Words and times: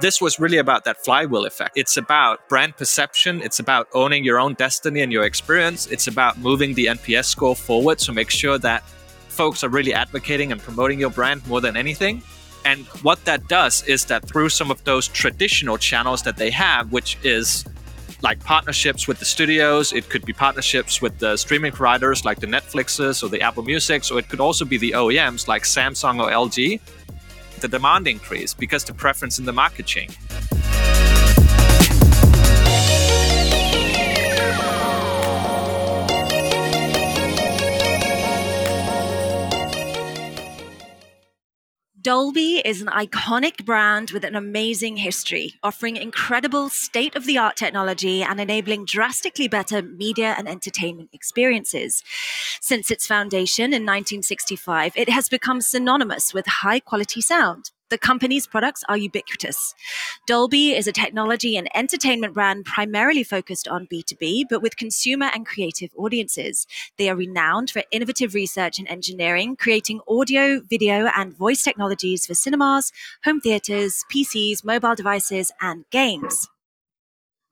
this 0.00 0.20
was 0.20 0.38
really 0.38 0.58
about 0.58 0.84
that 0.84 1.04
flywheel 1.04 1.44
effect. 1.44 1.76
It's 1.76 1.96
about 1.96 2.48
brand 2.48 2.76
perception, 2.76 3.42
it's 3.42 3.58
about 3.58 3.88
owning 3.92 4.24
your 4.24 4.38
own 4.38 4.54
destiny 4.54 5.02
and 5.02 5.12
your 5.12 5.24
experience, 5.24 5.86
it's 5.86 6.06
about 6.06 6.38
moving 6.38 6.74
the 6.74 6.86
NPS 6.86 7.26
score 7.26 7.56
forward 7.56 7.98
to 8.00 8.12
make 8.12 8.30
sure 8.30 8.58
that 8.58 8.82
folks 9.28 9.62
are 9.64 9.68
really 9.68 9.94
advocating 9.94 10.52
and 10.52 10.60
promoting 10.60 11.00
your 11.00 11.10
brand 11.10 11.46
more 11.46 11.60
than 11.60 11.76
anything. 11.76 12.22
And 12.64 12.84
what 13.02 13.24
that 13.24 13.48
does 13.48 13.82
is 13.84 14.04
that 14.06 14.26
through 14.28 14.50
some 14.50 14.70
of 14.70 14.82
those 14.84 15.08
traditional 15.08 15.78
channels 15.78 16.22
that 16.22 16.36
they 16.36 16.50
have, 16.50 16.92
which 16.92 17.16
is 17.22 17.64
like 18.22 18.42
partnerships 18.44 19.08
with 19.08 19.18
the 19.18 19.24
studios, 19.24 19.92
it 19.92 20.08
could 20.10 20.24
be 20.26 20.32
partnerships 20.32 21.00
with 21.00 21.18
the 21.18 21.36
streaming 21.36 21.72
providers 21.72 22.24
like 22.24 22.38
the 22.40 22.46
Netflixes 22.46 23.22
or 23.22 23.28
the 23.28 23.40
Apple 23.40 23.62
Musics, 23.62 24.10
or 24.10 24.18
it 24.18 24.28
could 24.28 24.40
also 24.40 24.64
be 24.64 24.76
the 24.76 24.92
OEMs 24.92 25.48
like 25.48 25.62
Samsung 25.62 26.22
or 26.22 26.30
LG, 26.30 26.80
the 27.60 27.68
demand 27.68 28.06
increase 28.06 28.54
because 28.54 28.84
the 28.84 28.94
preference 28.94 29.38
in 29.38 29.44
the 29.44 29.52
market 29.52 29.86
changed. 29.86 30.18
Dolby 42.02 42.62
is 42.64 42.80
an 42.80 42.86
iconic 42.86 43.66
brand 43.66 44.12
with 44.12 44.24
an 44.24 44.34
amazing 44.34 44.96
history, 44.96 45.56
offering 45.62 45.96
incredible 45.96 46.70
state 46.70 47.14
of 47.14 47.26
the 47.26 47.36
art 47.36 47.56
technology 47.56 48.22
and 48.22 48.40
enabling 48.40 48.86
drastically 48.86 49.48
better 49.48 49.82
media 49.82 50.34
and 50.38 50.48
entertainment 50.48 51.10
experiences. 51.12 52.02
Since 52.60 52.90
its 52.90 53.06
foundation 53.06 53.74
in 53.74 53.82
1965, 53.82 54.94
it 54.96 55.10
has 55.10 55.28
become 55.28 55.60
synonymous 55.60 56.32
with 56.32 56.46
high 56.46 56.80
quality 56.80 57.20
sound. 57.20 57.70
The 57.90 57.98
company's 57.98 58.46
products 58.46 58.84
are 58.88 58.96
ubiquitous. 58.96 59.74
Dolby 60.26 60.70
is 60.70 60.86
a 60.86 60.92
technology 60.92 61.56
and 61.56 61.68
entertainment 61.76 62.34
brand 62.34 62.64
primarily 62.64 63.24
focused 63.24 63.66
on 63.66 63.88
B2B, 63.92 64.44
but 64.48 64.62
with 64.62 64.76
consumer 64.76 65.28
and 65.34 65.44
creative 65.44 65.90
audiences. 65.96 66.68
They 66.98 67.10
are 67.10 67.16
renowned 67.16 67.70
for 67.70 67.82
innovative 67.90 68.34
research 68.34 68.78
and 68.78 68.88
engineering, 68.88 69.56
creating 69.56 70.00
audio, 70.08 70.60
video, 70.60 71.10
and 71.16 71.36
voice 71.36 71.64
technologies 71.64 72.26
for 72.26 72.34
cinemas, 72.34 72.92
home 73.24 73.40
theaters, 73.40 74.04
PCs, 74.12 74.64
mobile 74.64 74.94
devices, 74.94 75.50
and 75.60 75.84
games. 75.90 76.48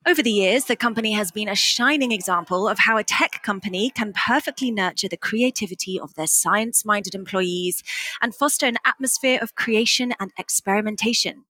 Over 0.06 0.22
the 0.22 0.30
years, 0.30 0.64
the 0.64 0.76
company 0.76 1.12
has 1.12 1.30
been 1.30 1.48
a 1.48 1.54
shining 1.54 2.12
example 2.12 2.68
of 2.68 2.78
how 2.78 2.96
a 2.96 3.04
tech 3.04 3.42
company 3.42 3.90
can 3.90 4.14
perfectly 4.14 4.70
nurture 4.70 5.08
the 5.08 5.16
creativity 5.16 5.98
of 6.00 6.14
their 6.14 6.26
science 6.26 6.84
minded 6.84 7.14
employees 7.14 7.82
and 8.22 8.34
foster 8.34 8.66
an 8.66 8.78
atmosphere 8.84 9.38
of 9.42 9.54
creation 9.54 10.14
and 10.18 10.30
experimentation. 10.38 11.44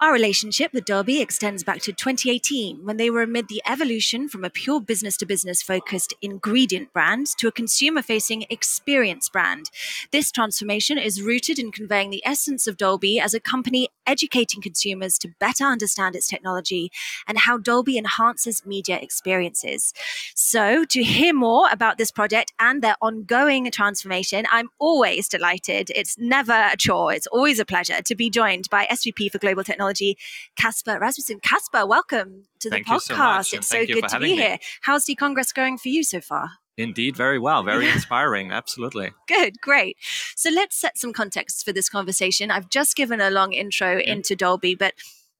Our 0.00 0.12
relationship 0.12 0.72
with 0.72 0.84
Dolby 0.84 1.20
extends 1.20 1.62
back 1.62 1.80
to 1.82 1.92
2018 1.92 2.84
when 2.84 2.96
they 2.96 3.08
were 3.08 3.22
amid 3.22 3.48
the 3.48 3.62
evolution 3.66 4.28
from 4.28 4.44
a 4.44 4.50
pure 4.50 4.80
business 4.80 5.16
to 5.18 5.26
business 5.26 5.62
focused 5.62 6.12
ingredient 6.20 6.92
brand 6.92 7.28
to 7.38 7.46
a 7.46 7.52
consumer 7.52 8.02
facing 8.02 8.44
experience 8.50 9.28
brand. 9.28 9.70
This 10.10 10.32
transformation 10.32 10.98
is 10.98 11.22
rooted 11.22 11.60
in 11.60 11.70
conveying 11.70 12.10
the 12.10 12.22
essence 12.26 12.66
of 12.66 12.76
Dolby 12.76 13.20
as 13.20 13.34
a 13.34 13.40
company 13.40 13.88
educating 14.06 14.60
consumers 14.60 15.18
to 15.18 15.28
better 15.38 15.64
understand 15.64 16.16
its 16.16 16.26
technology 16.26 16.90
and 17.26 17.38
how 17.38 17.58
Dolby 17.58 17.98
enhances 17.98 18.64
media 18.66 18.98
experiences. 18.98 19.92
So, 20.34 20.84
to 20.84 21.02
hear 21.02 21.34
more 21.34 21.68
about 21.70 21.98
this 21.98 22.10
project 22.10 22.52
and 22.58 22.82
their 22.82 22.96
ongoing 23.00 23.70
transformation, 23.70 24.44
I'm 24.50 24.68
always 24.78 25.28
delighted. 25.28 25.90
It's 25.94 26.18
never 26.18 26.52
a 26.52 26.76
chore, 26.76 27.12
it's 27.12 27.26
always 27.28 27.58
a 27.58 27.64
pleasure 27.64 28.00
to 28.02 28.14
be 28.14 28.30
joined 28.30 28.68
by 28.70 28.86
SVP 28.86 29.30
for 29.30 29.38
Global 29.38 29.64
Technology 29.64 30.16
Kasper 30.56 30.98
Rasmussen. 30.98 31.40
Kasper, 31.40 31.86
welcome 31.86 32.44
to 32.60 32.70
the 32.70 32.76
Thank 32.76 32.88
you 32.88 33.00
so 33.00 33.14
podcast. 33.14 33.18
much, 33.18 33.54
it's 33.54 33.68
so 33.68 33.86
good 33.86 34.08
to 34.08 34.18
be 34.18 34.24
me. 34.26 34.36
here. 34.36 34.58
How's 34.82 35.04
the 35.04 35.14
Congress 35.14 35.52
going 35.52 35.78
for 35.78 35.88
you 35.88 36.02
so 36.02 36.20
far? 36.20 36.50
Indeed, 36.76 37.16
very 37.16 37.38
well, 37.38 37.62
very 37.62 37.88
inspiring, 37.88 38.50
absolutely. 38.50 39.12
Good, 39.28 39.60
great. 39.60 39.96
So 40.34 40.50
let's 40.50 40.76
set 40.76 40.98
some 40.98 41.12
context 41.12 41.64
for 41.64 41.72
this 41.72 41.88
conversation. 41.88 42.50
I've 42.50 42.68
just 42.68 42.96
given 42.96 43.20
a 43.20 43.30
long 43.30 43.52
intro 43.52 44.00
into 44.00 44.34
Dolby, 44.34 44.74
but 44.74 44.94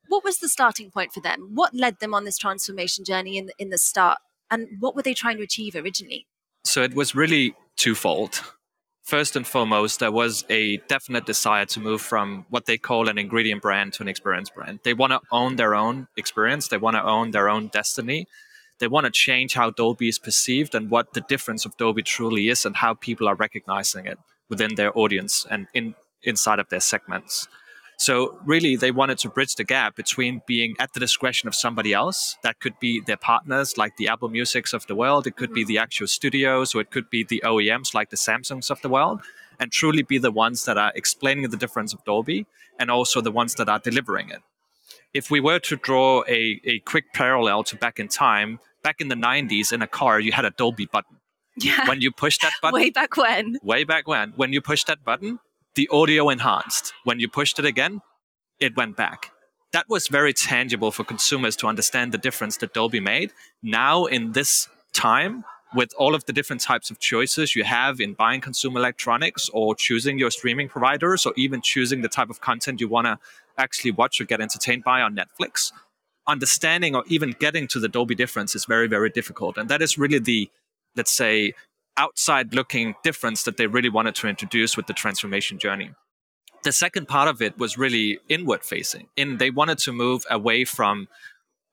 what 0.09 0.23
was 0.23 0.39
the 0.39 0.49
starting 0.49 0.91
point 0.91 1.13
for 1.13 1.21
them? 1.21 1.51
What 1.55 1.75
led 1.75 1.99
them 1.99 2.15
on 2.15 2.25
this 2.25 2.39
transformation 2.39 3.05
journey 3.05 3.37
in 3.37 3.47
the, 3.47 3.55
in 3.59 3.71
the 3.71 3.79
start? 3.79 4.19
And 4.51 4.69
what 4.79 4.95
were 4.95 5.03
they 5.03 5.15
trying 5.15 5.39
to 5.39 5.43
achieve 5.43 5.75
originally? 5.75 6.27
So 6.65 6.83
it 6.83 6.95
was 6.95 7.15
really 7.15 7.55
twofold. 7.77 8.41
First 9.03 9.37
and 9.37 9.47
foremost, 9.47 10.01
there 10.01 10.13
was 10.13 10.45
a 10.49 10.79
definite 10.89 11.27
desire 11.27 11.67
to 11.67 11.81
move 11.81 12.01
from 12.01 12.47
what 12.49 12.67
they 12.67 12.79
call 12.79 13.09
an 13.09 13.19
ingredient 13.19 13.61
brand 13.61 13.93
to 13.95 14.03
an 14.03 14.09
experience 14.09 14.49
brand. 14.49 14.81
They 14.83 14.95
want 14.95 15.13
to 15.13 15.21
own 15.31 15.57
their 15.57 15.75
own 15.75 16.09
experience, 16.17 16.69
they 16.69 16.79
want 16.79 16.97
to 16.97 17.05
own 17.05 17.33
their 17.33 17.51
own 17.51 17.69
destiny. 17.69 18.27
They 18.85 18.89
want 18.89 19.07
to 19.07 19.11
change 19.11 19.55
how 19.55 19.71
Dolby 19.71 20.11
is 20.11 20.19
perceived 20.19 20.75
and 20.75 20.91
what 20.91 21.15
the 21.15 21.23
difference 21.23 21.65
of 21.65 21.75
Dolby 21.79 22.03
truly 22.03 22.51
is 22.51 22.67
and 22.67 22.77
how 22.77 22.93
people 22.93 23.27
are 23.27 23.35
recognizing 23.35 24.05
it 24.05 24.19
within 24.51 24.75
their 24.75 24.93
audience 24.95 25.47
and 25.51 25.69
in, 25.73 25.95
inside 26.23 26.59
of 26.59 26.69
their 26.69 26.81
segments. 26.81 27.49
So 27.97 28.39
really, 28.45 28.77
they 28.77 28.91
wanted 28.91 29.17
to 29.21 29.31
bridge 29.31 29.55
the 29.55 29.65
gap 29.65 29.97
between 29.97 30.43
being 30.47 30.75
at 30.79 30.93
the 30.93 31.01
discretion 31.01 31.49
of 31.49 31.55
somebody 31.55 31.95
else. 31.95 32.37
That 32.43 32.61
could 32.61 32.79
be 32.79 33.01
their 33.01 33.17
partners, 33.17 33.79
like 33.79 33.97
the 33.97 34.09
Apple 34.09 34.29
Musics 34.29 34.75
of 34.75 34.87
the 34.87 34.95
world. 34.95 35.27
It 35.27 35.37
could 35.37 35.55
be 35.55 35.63
mm-hmm. 35.63 35.69
the 35.69 35.79
actual 35.79 36.07
studios, 36.07 36.75
or 36.75 36.83
it 36.83 36.91
could 36.91 37.09
be 37.09 37.25
the 37.25 37.41
OEMs, 37.43 37.95
like 37.95 38.11
the 38.11 38.19
Samsungs 38.19 38.71
of 38.71 38.83
the 38.83 38.91
world, 38.91 39.23
and 39.59 39.73
truly 39.73 40.03
be 40.03 40.19
the 40.19 40.31
ones 40.31 40.67
that 40.67 40.77
are 40.77 40.93
explaining 40.95 41.49
the 41.49 41.57
difference 41.57 41.95
of 41.95 42.05
Dolby, 42.05 42.45
and 42.79 42.91
also 42.91 43.23
the 43.23 43.33
ones 43.33 43.55
that 43.55 43.71
are 43.71 43.79
delivering 43.79 44.29
it. 44.29 44.43
If 45.15 45.31
we 45.31 45.41
were 45.41 45.61
to 45.61 45.77
draw 45.77 46.23
a, 46.29 46.61
a 46.65 46.81
quick 46.81 47.15
parallel 47.15 47.65
to 47.65 47.77
back 47.77 47.99
in 47.99 48.09
time, 48.09 48.59
back 48.85 49.01
in 49.01 49.09
the 49.09 49.17
90s, 49.17 49.73
in 49.73 49.83
a 49.83 49.89
car, 49.89 50.21
you 50.21 50.31
had 50.31 50.45
a 50.45 50.51
Dolby 50.51 50.87
button. 50.87 51.17
Yeah. 51.57 51.89
When 51.89 52.01
you 52.01 52.13
push 52.13 52.39
that 52.39 52.53
button, 52.63 52.81
Way 52.81 52.91
back 52.91 53.17
when. 53.17 53.57
way 53.63 53.83
back 53.83 54.07
when, 54.07 54.33
when 54.37 54.53
you 54.53 54.61
pushed 54.61 54.87
that 54.87 55.05
button, 55.05 55.41
the 55.75 55.89
audio 55.91 56.29
enhanced. 56.29 56.93
When 57.03 57.19
you 57.19 57.29
pushed 57.29 57.59
it 57.59 57.65
again, 57.65 58.01
it 58.61 58.77
went 58.77 58.97
back. 58.97 59.33
That 59.73 59.87
was 59.89 60.07
very 60.07 60.33
tangible 60.33 60.93
for 60.93 61.03
consumers 61.03 61.57
to 61.57 61.67
understand 61.67 62.13
the 62.13 62.19
difference 62.19 62.59
that 62.59 62.75
Dolby 62.75 63.01
made. 63.01 63.33
Now, 63.61 64.05
in 64.05 64.31
this 64.33 64.69
time, 64.93 65.45
with 65.75 65.93
all 65.99 66.15
of 66.15 66.25
the 66.27 66.33
different 66.33 66.63
types 66.63 66.91
of 66.91 67.01
choices 67.01 67.57
you 67.57 67.65
have 67.65 68.01
in 68.01 68.15
buying 68.15 68.41
consumer 68.41 68.79
electronics 68.79 69.51
or 69.53 69.75
choosing 69.75 70.19
your 70.19 70.31
streaming 70.31 70.69
providers 70.69 71.27
or 71.27 71.33
even 71.37 71.61
choosing 71.61 72.03
the 72.03 72.09
type 72.09 72.31
of 72.31 72.41
content 72.41 72.81
you 72.81 72.89
want 72.89 73.07
to 73.07 73.19
actually 73.59 73.91
watch 73.91 74.21
or 74.21 74.25
get 74.25 74.41
entertained 74.41 74.85
by 74.85 75.01
on 75.01 75.17
Netflix, 75.17 75.73
understanding 76.27 76.95
or 76.95 77.05
even 77.09 77.35
getting 77.39 77.67
to 77.69 77.81
the 77.81 77.89
Dolby 77.89 78.15
difference 78.15 78.55
is 78.55 78.65
very, 78.65 78.89
very 78.89 79.11
difficult. 79.11 79.59
And 79.59 79.69
that 79.69 79.83
is 79.83 79.99
really 79.99 80.19
the, 80.19 80.51
let's 80.97 81.11
say, 81.13 81.55
outside 81.97 82.55
looking 82.55 82.95
difference 83.03 83.45
that 83.45 83.57
they 83.57 83.67
really 83.67 83.89
wanted 83.89 84.15
to 84.17 84.29
introduce 84.29 84.77
with 84.77 84.87
the 84.87 84.93
transformation 84.93 85.59
journey. 85.59 85.91
The 86.65 86.73
second 86.73 87.09
part 87.09 87.29
of 87.29 87.43
it 87.43 87.59
was 87.59 87.77
really 87.77 88.19
inward 88.29 88.65
facing. 88.65 89.09
In 89.17 89.37
they 89.37 89.51
wanted 89.51 89.79
to 89.79 89.93
move 89.93 90.25
away 90.31 90.65
from 90.65 91.09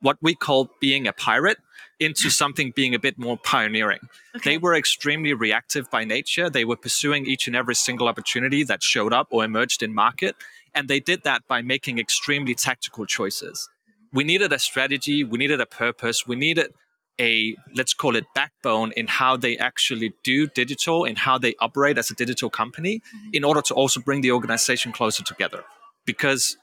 what 0.01 0.17
we 0.21 0.35
call 0.35 0.69
being 0.81 1.07
a 1.07 1.13
pirate 1.13 1.59
into 1.99 2.29
something 2.41 2.73
being 2.75 2.93
a 2.93 2.99
bit 2.99 3.17
more 3.17 3.37
pioneering. 3.37 3.99
They 4.43 4.57
were 4.57 4.75
extremely 4.75 5.33
reactive 5.33 5.89
by 5.89 6.03
nature. 6.03 6.49
They 6.49 6.65
were 6.65 6.75
pursuing 6.75 7.25
each 7.25 7.47
and 7.47 7.55
every 7.55 7.75
single 7.75 8.07
opportunity 8.07 8.63
that 8.63 8.83
showed 8.83 9.13
up 9.13 9.27
or 9.31 9.45
emerged 9.45 9.81
in 9.81 9.93
market. 9.93 10.35
And 10.73 10.87
they 10.87 10.99
did 10.99 11.23
that 11.23 11.47
by 11.47 11.61
making 11.61 11.99
extremely 11.99 12.55
tactical 12.55 13.05
choices. 13.05 13.69
We 14.13 14.23
needed 14.23 14.51
a 14.51 14.59
strategy, 14.59 15.23
we 15.23 15.37
needed 15.37 15.61
a 15.61 15.65
purpose, 15.65 16.27
we 16.27 16.35
needed 16.35 16.73
a, 17.19 17.55
let's 17.75 17.93
call 17.93 18.15
it 18.15 18.25
backbone 18.33 18.91
in 18.93 19.07
how 19.07 19.37
they 19.37 19.57
actually 19.57 20.13
do 20.23 20.47
digital, 20.47 21.05
in 21.05 21.15
how 21.15 21.37
they 21.37 21.55
operate 21.59 21.97
as 21.97 22.09
a 22.09 22.15
digital 22.15 22.49
company, 22.49 22.99
mm-hmm. 22.99 23.29
in 23.33 23.43
order 23.43 23.61
to 23.61 23.73
also 23.73 23.99
bring 23.99 24.21
the 24.21 24.31
organization 24.31 24.91
closer 24.91 25.23
together. 25.23 25.63
Because 26.05 26.57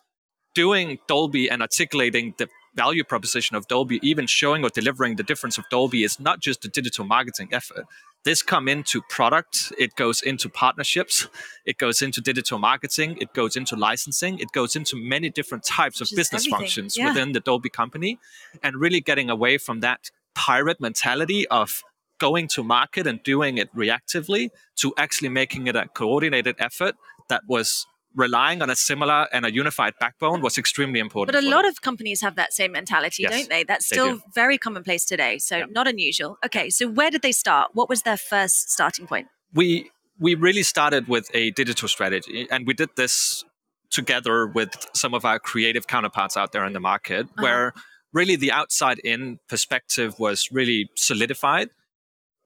doing 0.54 0.98
Dolby 1.06 1.48
and 1.48 1.62
articulating 1.62 2.34
the 2.38 2.48
value 2.74 3.04
proposition 3.04 3.56
of 3.56 3.66
Dolby, 3.68 4.00
even 4.02 4.26
showing 4.26 4.64
or 4.64 4.70
delivering 4.70 5.16
the 5.16 5.22
difference 5.22 5.58
of 5.58 5.64
Dolby, 5.70 6.02
is 6.04 6.18
not 6.18 6.40
just 6.40 6.64
a 6.64 6.68
digital 6.68 7.04
marketing 7.04 7.48
effort. 7.52 7.86
This 8.24 8.42
come 8.42 8.68
into 8.68 9.00
product, 9.08 9.72
it 9.78 9.94
goes 9.94 10.20
into 10.22 10.48
partnerships, 10.48 11.28
it 11.64 11.78
goes 11.78 12.02
into 12.02 12.20
digital 12.20 12.58
marketing, 12.58 13.16
it 13.20 13.32
goes 13.32 13.56
into 13.56 13.76
licensing, 13.76 14.38
it 14.38 14.48
goes 14.52 14.76
into 14.76 14.96
many 14.96 15.30
different 15.30 15.64
types 15.64 16.00
Which 16.00 16.12
of 16.12 16.16
business 16.16 16.42
everything, 16.42 16.58
functions 16.58 16.98
yeah. 16.98 17.08
within 17.08 17.32
the 17.32 17.40
Dolby 17.40 17.70
company, 17.70 18.18
and 18.62 18.76
really 18.76 19.00
getting 19.00 19.30
away 19.30 19.56
from 19.56 19.80
that 19.80 20.10
pirate 20.34 20.80
mentality 20.80 21.46
of 21.48 21.82
going 22.18 22.48
to 22.48 22.64
market 22.64 23.06
and 23.06 23.22
doing 23.22 23.58
it 23.58 23.74
reactively 23.74 24.50
to 24.76 24.92
actually 24.96 25.28
making 25.28 25.66
it 25.68 25.76
a 25.76 25.86
coordinated 25.94 26.56
effort 26.58 26.96
that 27.28 27.42
was 27.46 27.86
relying 28.14 28.62
on 28.62 28.70
a 28.70 28.76
similar 28.76 29.28
and 29.32 29.44
a 29.46 29.52
unified 29.52 29.94
backbone 30.00 30.40
was 30.40 30.58
extremely 30.58 30.98
important. 31.00 31.32
But 31.34 31.44
a 31.44 31.48
lot 31.48 31.62
them. 31.62 31.70
of 31.70 31.82
companies 31.82 32.20
have 32.22 32.34
that 32.36 32.52
same 32.52 32.72
mentality, 32.72 33.22
Yes, 33.22 33.32
don't 33.32 33.48
they? 33.50 33.64
That's 33.64 33.86
still 33.86 34.14
do. 34.16 34.22
very 34.34 34.58
commonplace 34.58 35.04
today. 35.04 35.38
So 35.38 35.58
Yeah. 35.58 35.66
not 35.70 35.86
unusual. 35.86 36.38
Okay, 36.44 36.70
so 36.70 36.88
where 36.88 37.10
did 37.10 37.22
they 37.22 37.32
start? 37.32 37.70
What 37.74 37.88
was 37.88 38.02
their 38.02 38.16
first 38.16 38.70
starting 38.70 39.06
point? 39.06 39.28
we 39.54 39.90
we 40.20 40.34
really 40.34 40.64
started 40.64 41.06
with 41.06 41.30
a 41.32 41.52
digital 41.52 41.86
strategy 41.88 42.48
and 42.50 42.66
we 42.66 42.74
did 42.74 42.90
this 42.96 43.44
together 43.90 44.46
with 44.48 44.70
some 44.92 45.14
of 45.14 45.24
our 45.24 45.38
creative 45.38 45.86
counterparts 45.86 46.36
out 46.36 46.50
there 46.52 46.64
in 46.66 46.72
the 46.72 46.80
market, 46.80 47.26
Uh-huh. 47.26 47.42
where 47.44 47.72
really 48.12 48.36
the 48.36 48.50
outside 48.50 48.98
in 49.04 49.38
perspective 49.48 50.18
was 50.18 50.48
really 50.50 50.90
solidified. 50.96 51.68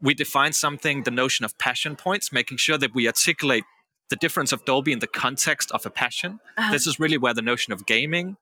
We 0.01 0.13
defined 0.15 0.55
something, 0.55 1.05
the 1.05 1.11
notion 1.11 1.45
of 1.45 1.57
passion 1.59 1.97
points, 1.97 2.31
making 2.33 2.59
sure 2.59 2.77
that 2.79 2.95
we 2.95 3.07
articulate 3.07 3.65
the 4.13 4.17
difference 4.17 4.53
of 4.53 4.63
Dolby 4.67 4.93
in 4.93 4.99
the 4.99 5.07
context 5.07 5.73
of 5.73 5.87
a 5.87 5.91
passion. 5.91 6.39
Uh-huh. 6.59 6.71
This 6.71 6.87
is 6.87 7.01
really 7.01 7.17
where 7.17 7.33
the 7.33 7.41
notion 7.41 7.73
of 7.73 7.87
gaming, 7.87 8.37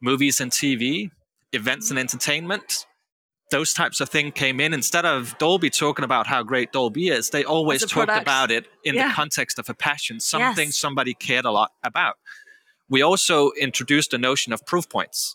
movies 0.00 0.40
and 0.40 0.52
TV, 0.52 1.10
events 1.52 1.90
and 1.90 1.98
entertainment, 1.98 2.86
those 3.50 3.72
types 3.74 4.00
of 4.00 4.08
things 4.08 4.32
came 4.36 4.60
in. 4.60 4.72
Instead 4.72 5.04
of 5.04 5.36
Dolby 5.38 5.68
talking 5.68 6.04
about 6.04 6.28
how 6.28 6.44
great 6.44 6.70
Dolby 6.70 7.08
is, 7.08 7.30
they 7.30 7.42
always 7.42 7.80
talked 7.80 8.06
product. 8.06 8.22
about 8.22 8.52
it 8.52 8.66
in 8.84 8.94
Yeah. 8.94 9.08
the 9.08 9.14
context 9.14 9.58
of 9.58 9.68
a 9.68 9.74
passion, 9.74 10.20
something 10.20 10.68
Yes. 10.68 10.76
somebody 10.76 11.12
cared 11.12 11.44
a 11.44 11.50
lot 11.50 11.72
about. 11.82 12.18
We 12.88 13.02
also 13.02 13.50
introduced 13.58 14.12
the 14.12 14.18
notion 14.18 14.52
of 14.52 14.64
proof 14.64 14.88
points. 14.88 15.34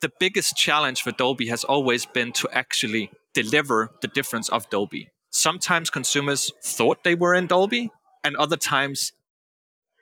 The 0.00 0.10
biggest 0.18 0.56
challenge 0.56 1.02
for 1.02 1.12
Dolby 1.12 1.46
has 1.48 1.62
always 1.62 2.04
been 2.04 2.32
to 2.32 2.48
actually 2.50 3.12
deliver 3.32 3.90
the 4.02 4.08
difference 4.08 4.48
of 4.48 4.68
Dolby. 4.70 5.10
Sometimes 5.30 5.88
consumers 5.88 6.50
thought 6.64 7.04
they 7.04 7.14
were 7.14 7.34
in 7.34 7.46
Dolby, 7.46 7.90
and 8.28 8.36
other 8.36 8.56
times 8.56 9.12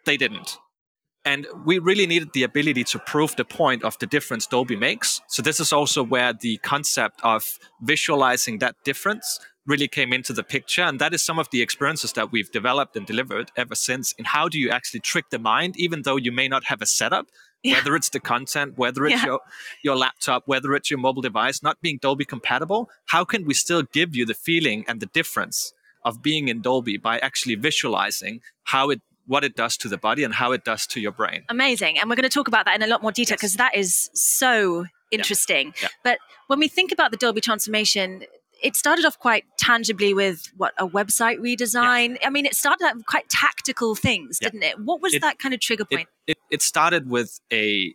they 0.04 0.16
didn't. 0.16 0.58
And 1.24 1.46
we 1.64 1.78
really 1.80 2.06
needed 2.06 2.30
the 2.34 2.44
ability 2.44 2.84
to 2.92 2.98
prove 3.00 3.34
the 3.34 3.44
point 3.44 3.82
of 3.82 3.98
the 3.98 4.06
difference 4.06 4.46
Dolby 4.46 4.76
makes. 4.76 5.20
So 5.28 5.42
this 5.42 5.58
is 5.58 5.72
also 5.72 6.02
where 6.04 6.32
the 6.32 6.58
concept 6.58 7.20
of 7.24 7.58
visualizing 7.82 8.58
that 8.58 8.76
difference 8.84 9.40
really 9.66 9.88
came 9.88 10.12
into 10.12 10.32
the 10.32 10.44
picture. 10.44 10.82
And 10.82 11.00
that 11.00 11.12
is 11.12 11.24
some 11.24 11.40
of 11.40 11.48
the 11.50 11.62
experiences 11.62 12.12
that 12.12 12.30
we've 12.30 12.52
developed 12.52 12.94
and 12.96 13.04
delivered 13.04 13.50
ever 13.56 13.74
since. 13.74 14.12
In 14.18 14.24
how 14.24 14.48
do 14.48 14.58
you 14.60 14.70
actually 14.70 15.00
trick 15.00 15.26
the 15.30 15.40
mind, 15.40 15.74
even 15.76 16.02
though 16.02 16.16
you 16.16 16.30
may 16.30 16.46
not 16.46 16.64
have 16.70 16.80
a 16.82 16.86
setup, 16.86 17.26
Yeah. 17.64 17.74
whether 17.74 17.96
it's 17.96 18.10
the 18.10 18.20
content, 18.20 18.78
whether 18.82 19.02
it's 19.06 19.22
Yeah. 19.22 19.26
your, 19.30 19.40
your 19.82 19.96
laptop, 19.96 20.44
whether 20.46 20.70
it's 20.76 20.88
your 20.92 21.00
mobile 21.00 21.22
device, 21.30 21.58
not 21.68 21.80
being 21.80 21.98
Dolby 22.00 22.24
compatible, 22.24 22.88
how 23.06 23.24
can 23.24 23.44
we 23.44 23.54
still 23.54 23.82
give 23.82 24.14
you 24.14 24.24
the 24.24 24.38
feeling 24.48 24.84
and 24.86 25.00
the 25.00 25.10
difference 25.20 25.72
of 26.06 26.22
being 26.22 26.48
in 26.48 26.62
Dolby 26.62 26.96
by 26.96 27.18
actually 27.18 27.56
visualizing 27.56 28.40
how 28.64 28.88
it 28.90 29.00
what 29.26 29.42
it 29.42 29.56
does 29.56 29.76
to 29.78 29.88
the 29.88 29.98
body 29.98 30.22
and 30.22 30.32
how 30.34 30.52
it 30.52 30.64
does 30.64 30.86
to 30.86 31.00
your 31.00 31.10
brain. 31.10 31.42
Amazing. 31.48 31.98
And 31.98 32.08
we're 32.08 32.14
going 32.14 32.22
to 32.22 32.36
talk 32.38 32.46
about 32.46 32.64
that 32.64 32.76
in 32.76 32.82
a 32.82 32.86
lot 32.86 33.02
more 33.02 33.10
detail 33.10 33.32
Yes. 33.34 33.40
because 33.40 33.56
that 33.56 33.74
is 33.74 34.08
so 34.14 34.86
interesting. 35.10 35.74
Yeah. 35.82 35.88
But 36.04 36.18
when 36.46 36.60
we 36.60 36.68
think 36.68 36.92
about 36.92 37.10
the 37.10 37.16
Dolby 37.16 37.40
transformation, 37.40 38.22
it 38.62 38.76
started 38.76 39.04
off 39.04 39.18
quite 39.18 39.42
tangibly 39.58 40.14
with 40.14 40.38
what 40.56 40.74
a 40.78 40.86
website 40.86 41.38
redesign. 41.40 42.18
I 42.24 42.30
mean, 42.30 42.46
it 42.46 42.54
started 42.54 42.84
out 42.84 42.94
with 42.94 43.06
quite 43.06 43.28
tactical 43.28 43.96
things, 43.96 44.38
didn't 44.38 44.62
it? 44.62 44.78
What 44.78 45.02
was 45.02 45.12
It- 45.14 45.22
that 45.22 45.40
kind 45.40 45.52
of 45.52 45.58
trigger 45.60 45.84
It, 45.90 45.96
point? 45.96 46.08
it, 46.28 46.38
it 46.52 46.62
started 46.62 47.10
with 47.10 47.40
a 47.52 47.94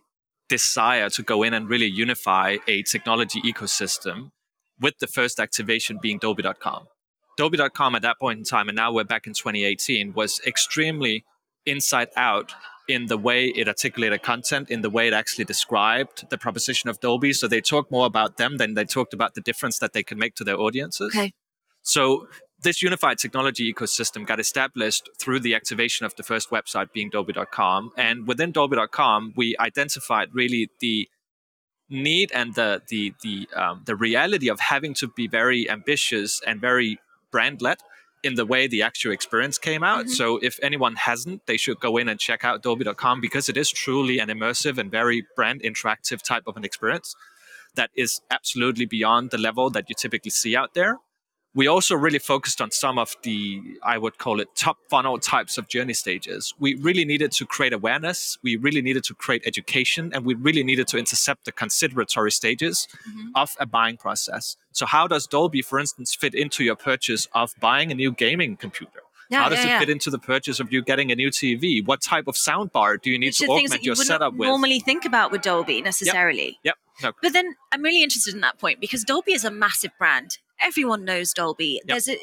desire 0.50 1.08
to 1.08 1.22
go 1.22 1.42
in 1.42 1.54
and 1.54 1.66
really 1.66 1.86
unify 1.86 2.58
a 2.68 2.82
technology 2.82 3.40
ecosystem 3.40 4.32
with 4.78 4.98
the 4.98 5.06
first 5.06 5.40
activation 5.40 5.98
being 6.02 6.18
Dolby.com. 6.18 6.88
Dolby.com 7.36 7.94
at 7.94 8.02
that 8.02 8.18
point 8.18 8.38
in 8.38 8.44
time, 8.44 8.68
and 8.68 8.76
now 8.76 8.92
we're 8.92 9.04
back 9.04 9.26
in 9.26 9.32
2018, 9.32 10.12
was 10.12 10.40
extremely 10.46 11.24
inside 11.66 12.08
out 12.16 12.54
in 12.88 13.06
the 13.06 13.16
way 13.16 13.46
it 13.46 13.68
articulated 13.68 14.22
content, 14.22 14.70
in 14.70 14.82
the 14.82 14.90
way 14.90 15.08
it 15.08 15.14
actually 15.14 15.44
described 15.44 16.28
the 16.30 16.38
proposition 16.38 16.90
of 16.90 17.00
Dolby. 17.00 17.32
So 17.32 17.48
they 17.48 17.60
talked 17.60 17.90
more 17.90 18.06
about 18.06 18.36
them 18.36 18.56
than 18.56 18.74
they 18.74 18.84
talked 18.84 19.14
about 19.14 19.34
the 19.34 19.40
difference 19.40 19.78
that 19.78 19.92
they 19.92 20.02
could 20.02 20.18
make 20.18 20.34
to 20.36 20.44
their 20.44 20.58
audiences. 20.58 21.14
Okay. 21.14 21.32
So 21.82 22.26
this 22.62 22.82
unified 22.82 23.18
technology 23.18 23.72
ecosystem 23.72 24.26
got 24.26 24.40
established 24.40 25.08
through 25.18 25.40
the 25.40 25.54
activation 25.54 26.06
of 26.06 26.14
the 26.16 26.22
first 26.22 26.50
website 26.50 26.92
being 26.92 27.10
Dolby.com. 27.10 27.92
And 27.96 28.26
within 28.26 28.52
Dolby.com, 28.52 29.34
we 29.36 29.56
identified 29.58 30.28
really 30.32 30.68
the 30.80 31.08
need 31.88 32.30
and 32.32 32.54
the 32.54 32.80
the 32.88 33.12
the 33.22 33.48
um, 33.54 33.82
the 33.84 33.94
reality 33.94 34.48
of 34.48 34.58
having 34.60 34.94
to 34.94 35.08
be 35.08 35.28
very 35.28 35.68
ambitious 35.68 36.40
and 36.46 36.60
very 36.60 36.98
brand 37.32 37.60
led 37.60 37.78
in 38.22 38.34
the 38.36 38.46
way 38.46 38.68
the 38.68 38.82
actual 38.82 39.10
experience 39.10 39.58
came 39.58 39.82
out. 39.82 40.06
Mhm. 40.06 40.10
So 40.10 40.38
if 40.42 40.60
anyone 40.62 40.94
hasn't, 40.94 41.46
they 41.46 41.56
should 41.56 41.80
go 41.80 41.96
in 41.96 42.08
and 42.08 42.20
check 42.20 42.44
out 42.44 42.62
Dolby.com 42.62 43.20
because 43.20 43.48
it 43.48 43.56
is 43.56 43.68
truly 43.70 44.20
an 44.20 44.28
immersive 44.28 44.78
and 44.78 44.90
very 44.90 45.26
brand 45.34 45.60
interactive 45.62 46.22
type 46.22 46.44
of 46.46 46.56
an 46.56 46.64
experience 46.64 47.16
that 47.74 47.90
is 47.96 48.20
absolutely 48.30 48.86
beyond 48.86 49.30
the 49.30 49.38
level 49.38 49.70
that 49.70 49.88
you 49.88 49.94
typically 49.98 50.30
see 50.30 50.54
out 50.54 50.74
there. 50.74 50.98
We 51.54 51.66
also 51.66 51.94
really 51.94 52.18
focused 52.18 52.62
on 52.62 52.70
some 52.70 52.98
of 52.98 53.14
the, 53.24 53.60
I 53.82 53.98
would 53.98 54.16
call 54.16 54.40
it 54.40 54.48
top 54.54 54.78
funnel 54.88 55.18
types 55.18 55.58
of 55.58 55.68
journey 55.68 55.92
stages. 55.92 56.54
We 56.58 56.74
really 56.76 57.04
needed 57.04 57.30
to 57.32 57.44
create 57.44 57.74
awareness, 57.74 58.38
we 58.42 58.56
really 58.56 58.80
needed 58.80 59.04
to 59.04 59.14
create 59.14 59.42
education, 59.44 60.10
and 60.14 60.24
we 60.24 60.32
really 60.34 60.64
needed 60.64 60.88
to 60.88 60.98
intercept 60.98 61.44
the 61.44 61.52
consideratory 61.52 62.32
stages 62.32 62.88
Mhm. 63.06 63.32
of 63.34 63.54
a 63.60 63.66
buying 63.66 63.98
process. 63.98 64.56
So, 64.72 64.86
how 64.86 65.06
does 65.06 65.26
Dolby, 65.26 65.60
for 65.60 65.78
instance, 65.78 66.14
fit 66.14 66.34
into 66.34 66.64
your 66.64 66.76
purchase 66.76 67.28
of 67.34 67.52
buying 67.60 67.92
a 67.92 67.94
new 67.94 68.12
gaming 68.12 68.56
computer? 68.56 69.00
Yeah, 69.28 69.42
how 69.42 69.48
does 69.50 69.58
yeah, 69.58 69.64
it 69.64 69.68
yeah. 69.68 69.78
fit 69.80 69.90
into 69.90 70.10
the 70.10 70.18
purchase 70.18 70.58
of 70.60 70.72
you 70.72 70.82
getting 70.82 71.10
a 71.12 71.14
new 71.14 71.30
TV? 71.30 71.82
What 71.84 72.00
type 72.02 72.28
of 72.28 72.34
soundbar 72.34 73.00
do 73.00 73.10
you 73.10 73.18
need 73.18 73.28
Which 73.28 73.38
to 73.38 73.46
augment 73.46 73.70
that 73.72 73.82
you 73.82 73.86
your 73.90 73.96
setup 73.96 74.34
with? 74.34 74.46
normally 74.46 74.80
think 74.80 75.04
about 75.04 75.30
with 75.32 75.42
Dolby 75.42 75.80
necessarily. 75.82 76.58
Yep. 76.64 76.76
Yep. 77.02 77.14
No. 77.14 77.18
But 77.22 77.32
then 77.32 77.56
I'm 77.72 77.82
really 77.82 78.02
interested 78.02 78.34
in 78.34 78.40
that 78.40 78.58
point 78.58 78.80
because 78.80 79.04
Dolby 79.04 79.32
is 79.32 79.44
a 79.44 79.50
massive 79.50 79.92
brand. 79.98 80.38
Everyone 80.62 81.04
knows 81.04 81.32
Dolby. 81.32 81.80
There's 81.84 82.08
a 82.08 82.16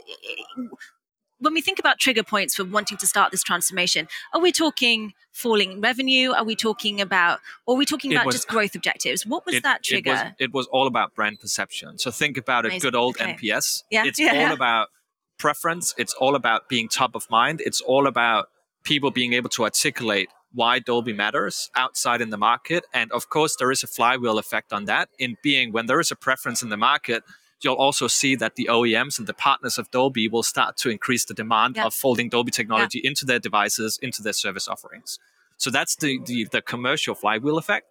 when 1.41 1.53
we 1.53 1.61
think 1.61 1.79
about 1.79 1.99
trigger 1.99 2.23
points 2.23 2.53
for 2.55 2.65
wanting 2.65 2.97
to 2.97 3.07
start 3.07 3.31
this 3.31 3.43
transformation, 3.43 4.09
are 4.33 4.41
we 4.41 4.51
talking 4.51 5.13
falling 5.31 5.79
revenue? 5.79 6.31
Are 6.33 6.43
we 6.43 6.53
talking 6.53 6.99
about, 6.99 7.39
or 7.65 7.75
are 7.75 7.77
we 7.77 7.85
talking 7.85 8.11
It 8.11 8.15
about 8.15 8.25
was- 8.25 8.35
just 8.35 8.49
growth 8.49 8.75
objectives? 8.75 9.25
What 9.25 9.45
was 9.45 9.55
it, 9.55 9.63
that 9.63 9.79
It 9.79 9.83
trigger? 9.85 10.11
was, 10.11 10.21
it 10.37 10.53
was 10.53 10.67
all 10.67 10.85
about 10.85 11.15
brand 11.15 11.39
perception. 11.39 11.97
So 11.97 12.11
think 12.11 12.35
about 12.35 12.65
a 12.65 12.77
good 12.77 12.93
old 12.93 13.15
Okay. 13.15 13.33
NPS. 13.35 13.83
Yeah. 13.89 14.03
It's 14.05 14.19
Yeah, 14.19 14.47
all 14.47 14.53
about 14.53 14.89
preference. 15.37 15.93
It's 15.97 16.13
all 16.15 16.35
about 16.35 16.67
being 16.67 16.89
top 16.89 17.15
of 17.15 17.29
mind. 17.29 17.61
It's 17.65 17.79
all 17.79 18.05
about 18.05 18.49
people 18.83 19.09
being 19.09 19.31
able 19.31 19.49
to 19.51 19.63
articulate 19.63 20.27
why 20.51 20.79
Dolby 20.79 21.13
matters 21.13 21.69
outside 21.75 22.19
in 22.19 22.31
the 22.31 22.37
market. 22.37 22.83
And 22.93 23.09
of 23.13 23.29
course, 23.29 23.55
there 23.55 23.71
is 23.71 23.81
a 23.81 23.87
flywheel 23.87 24.39
effect 24.39 24.73
on 24.73 24.85
that 24.85 25.07
in 25.19 25.37
being 25.41 25.71
when 25.71 25.85
there 25.85 26.01
is 26.01 26.11
a 26.11 26.17
preference 26.17 26.61
in 26.61 26.67
the 26.67 26.75
market, 26.77 27.23
you'll 27.61 27.75
also 27.75 28.07
see 28.07 28.35
that 28.35 28.55
the 28.55 28.67
OEMs 28.71 29.17
and 29.19 29.27
the 29.27 29.33
partners 29.33 29.77
of 29.77 29.91
Dolby 29.91 30.27
will 30.27 30.43
start 30.43 30.77
to 30.77 30.89
increase 30.89 31.25
the 31.25 31.33
demand 31.33 31.75
Yeah. 31.75 31.85
of 31.85 31.93
folding 31.93 32.29
Dolby 32.29 32.51
technology 32.51 32.99
into 33.03 33.25
their 33.25 33.39
devices, 33.39 33.99
into 34.01 34.21
their 34.21 34.33
service 34.33 34.67
offerings. 34.67 35.19
So 35.57 35.69
that's 35.69 35.95
the, 35.97 36.19
the, 36.25 36.45
the 36.51 36.61
commercial 36.61 37.15
flywheel 37.15 37.57
effect 37.57 37.87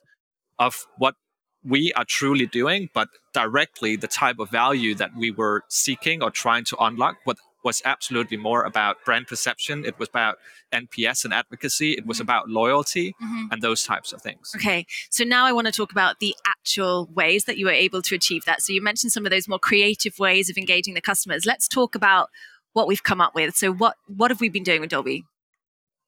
of 0.59 0.87
what 0.97 1.17
we 1.63 1.93
are 1.95 2.05
truly 2.05 2.47
doing, 2.47 2.89
but 2.95 3.09
directly 3.35 3.97
the 3.97 4.07
type 4.07 4.39
of 4.39 4.49
value 4.51 4.95
that 4.95 5.11
we 5.17 5.31
were 5.31 5.65
seeking 5.69 6.23
or 6.23 6.31
trying 6.31 6.65
to 6.65 6.77
unlock 6.79 7.17
was 7.65 7.83
absolutely 7.85 8.37
more 8.37 8.63
about 8.63 9.05
brand 9.05 9.27
perception. 9.27 9.85
It 9.85 9.99
was 9.99 10.09
about 10.09 10.39
NPS 10.73 11.25
and 11.25 11.35
advocacy. 11.35 11.93
It 11.93 12.07
was 12.07 12.19
Mhm. 12.19 12.23
about 12.23 12.49
loyalty 12.49 13.15
Mhm. 13.21 13.49
and 13.53 13.63
those 13.63 13.83
types 13.85 14.13
of 14.13 14.23
things. 14.23 14.53
Okay, 14.57 14.87
so 15.11 15.25
now 15.25 15.45
I 15.45 15.53
want 15.53 15.67
to 15.67 15.73
talk 15.73 15.91
about 15.91 16.21
the 16.21 16.35
actual 16.47 17.07
ways 17.13 17.45
that 17.45 17.59
you 17.59 17.67
were 17.67 17.73
able 17.73 18.01
to 18.03 18.15
achieve 18.15 18.45
that. 18.45 18.63
So 18.63 18.73
you 18.73 18.81
mentioned 18.81 19.13
some 19.13 19.25
of 19.27 19.31
those 19.31 19.49
more 19.49 19.59
creative 19.59 20.19
ways 20.19 20.49
of 20.49 20.57
engaging 20.57 20.95
the 20.95 21.01
customers. 21.01 21.45
Let's 21.47 21.67
talk 21.69 21.95
about 21.95 22.29
what 22.75 22.87
we've 22.87 23.03
come 23.03 23.21
up 23.21 23.35
with. 23.35 23.57
So 23.57 23.73
what 23.73 23.97
what 24.07 24.31
have 24.31 24.41
we 24.41 24.49
been 24.49 24.63
doing 24.63 24.81
with 24.81 24.91
Dolby? 24.91 25.25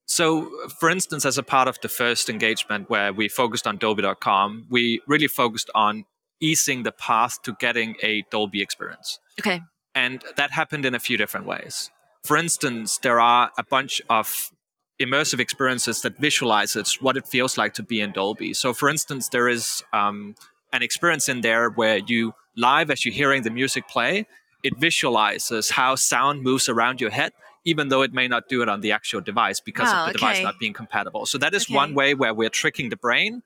So, 0.07 0.51
for 0.81 0.91
instance, 0.91 1.25
as 1.25 1.39
a 1.39 1.43
part 1.43 1.69
of 1.69 1.81
the 1.83 1.89
first 1.89 2.29
engagement 2.29 2.91
where 2.91 3.13
we 3.13 3.29
focused 3.29 3.67
on 3.67 3.77
Dolby.com, 3.77 4.67
we 4.69 5.01
really 5.07 5.29
focused 5.29 5.71
on 5.75 6.05
easing 6.41 6.83
the 6.83 6.91
path 6.93 7.41
to 7.43 7.53
getting 7.61 7.97
a 8.03 8.23
Dolby 8.31 8.61
experience. 8.61 9.19
Okay. 9.39 9.61
And 9.95 10.23
that 10.37 10.53
happened 10.53 10.85
in 10.85 10.95
a 10.95 10.99
few 10.99 11.17
different 11.17 11.47
ways. 11.47 11.91
For 12.25 12.37
instance, 12.37 12.99
there 12.99 13.21
are 13.21 13.51
a 13.59 13.65
bunch 13.65 14.01
of 14.09 14.51
immersive 15.01 15.41
experiences 15.41 16.03
that 16.03 16.19
visualizes 16.19 16.99
what 17.01 17.17
it 17.17 17.27
feels 17.27 17.57
like 17.57 17.73
to 17.75 17.83
be 17.83 18.01
in 18.01 18.13
Dolby. 18.13 18.53
So, 18.55 18.75
for 18.75 18.89
instance, 18.89 19.29
there 19.29 19.49
is 19.49 19.83
um, 19.93 20.35
an 20.73 20.83
experience 20.83 21.29
in 21.29 21.41
there 21.41 21.71
where 21.71 21.99
you 21.99 22.35
live 22.57 22.91
as 22.91 23.05
you're 23.05 23.15
hearing 23.15 23.43
the 23.43 23.51
music 23.51 23.89
play, 23.89 24.27
it 24.63 24.77
visualizes 24.79 25.71
how 25.71 25.95
sound 25.95 26.43
moves 26.43 26.69
around 26.69 27.01
your 27.01 27.11
head, 27.11 27.33
even 27.65 27.89
though 27.89 28.03
it 28.03 28.13
may 28.13 28.29
not 28.29 28.49
do 28.49 28.61
it 28.61 28.69
on 28.69 28.83
the 28.83 28.93
actual 28.93 29.21
device 29.23 29.59
because 29.61 29.93
Wow, 29.93 30.01
of 30.01 30.07
the 30.07 30.13
device 30.13 30.37
okay. 30.37 30.45
not 30.45 30.59
being 30.59 30.75
compatible. 30.75 31.25
So 31.25 31.39
that 31.39 31.55
is 31.55 31.65
Okay. 31.65 31.75
one 31.75 31.95
way 31.95 32.15
where 32.15 32.35
we're 32.35 32.51
tricking 32.51 32.91
the 32.91 32.97
brain 32.97 33.43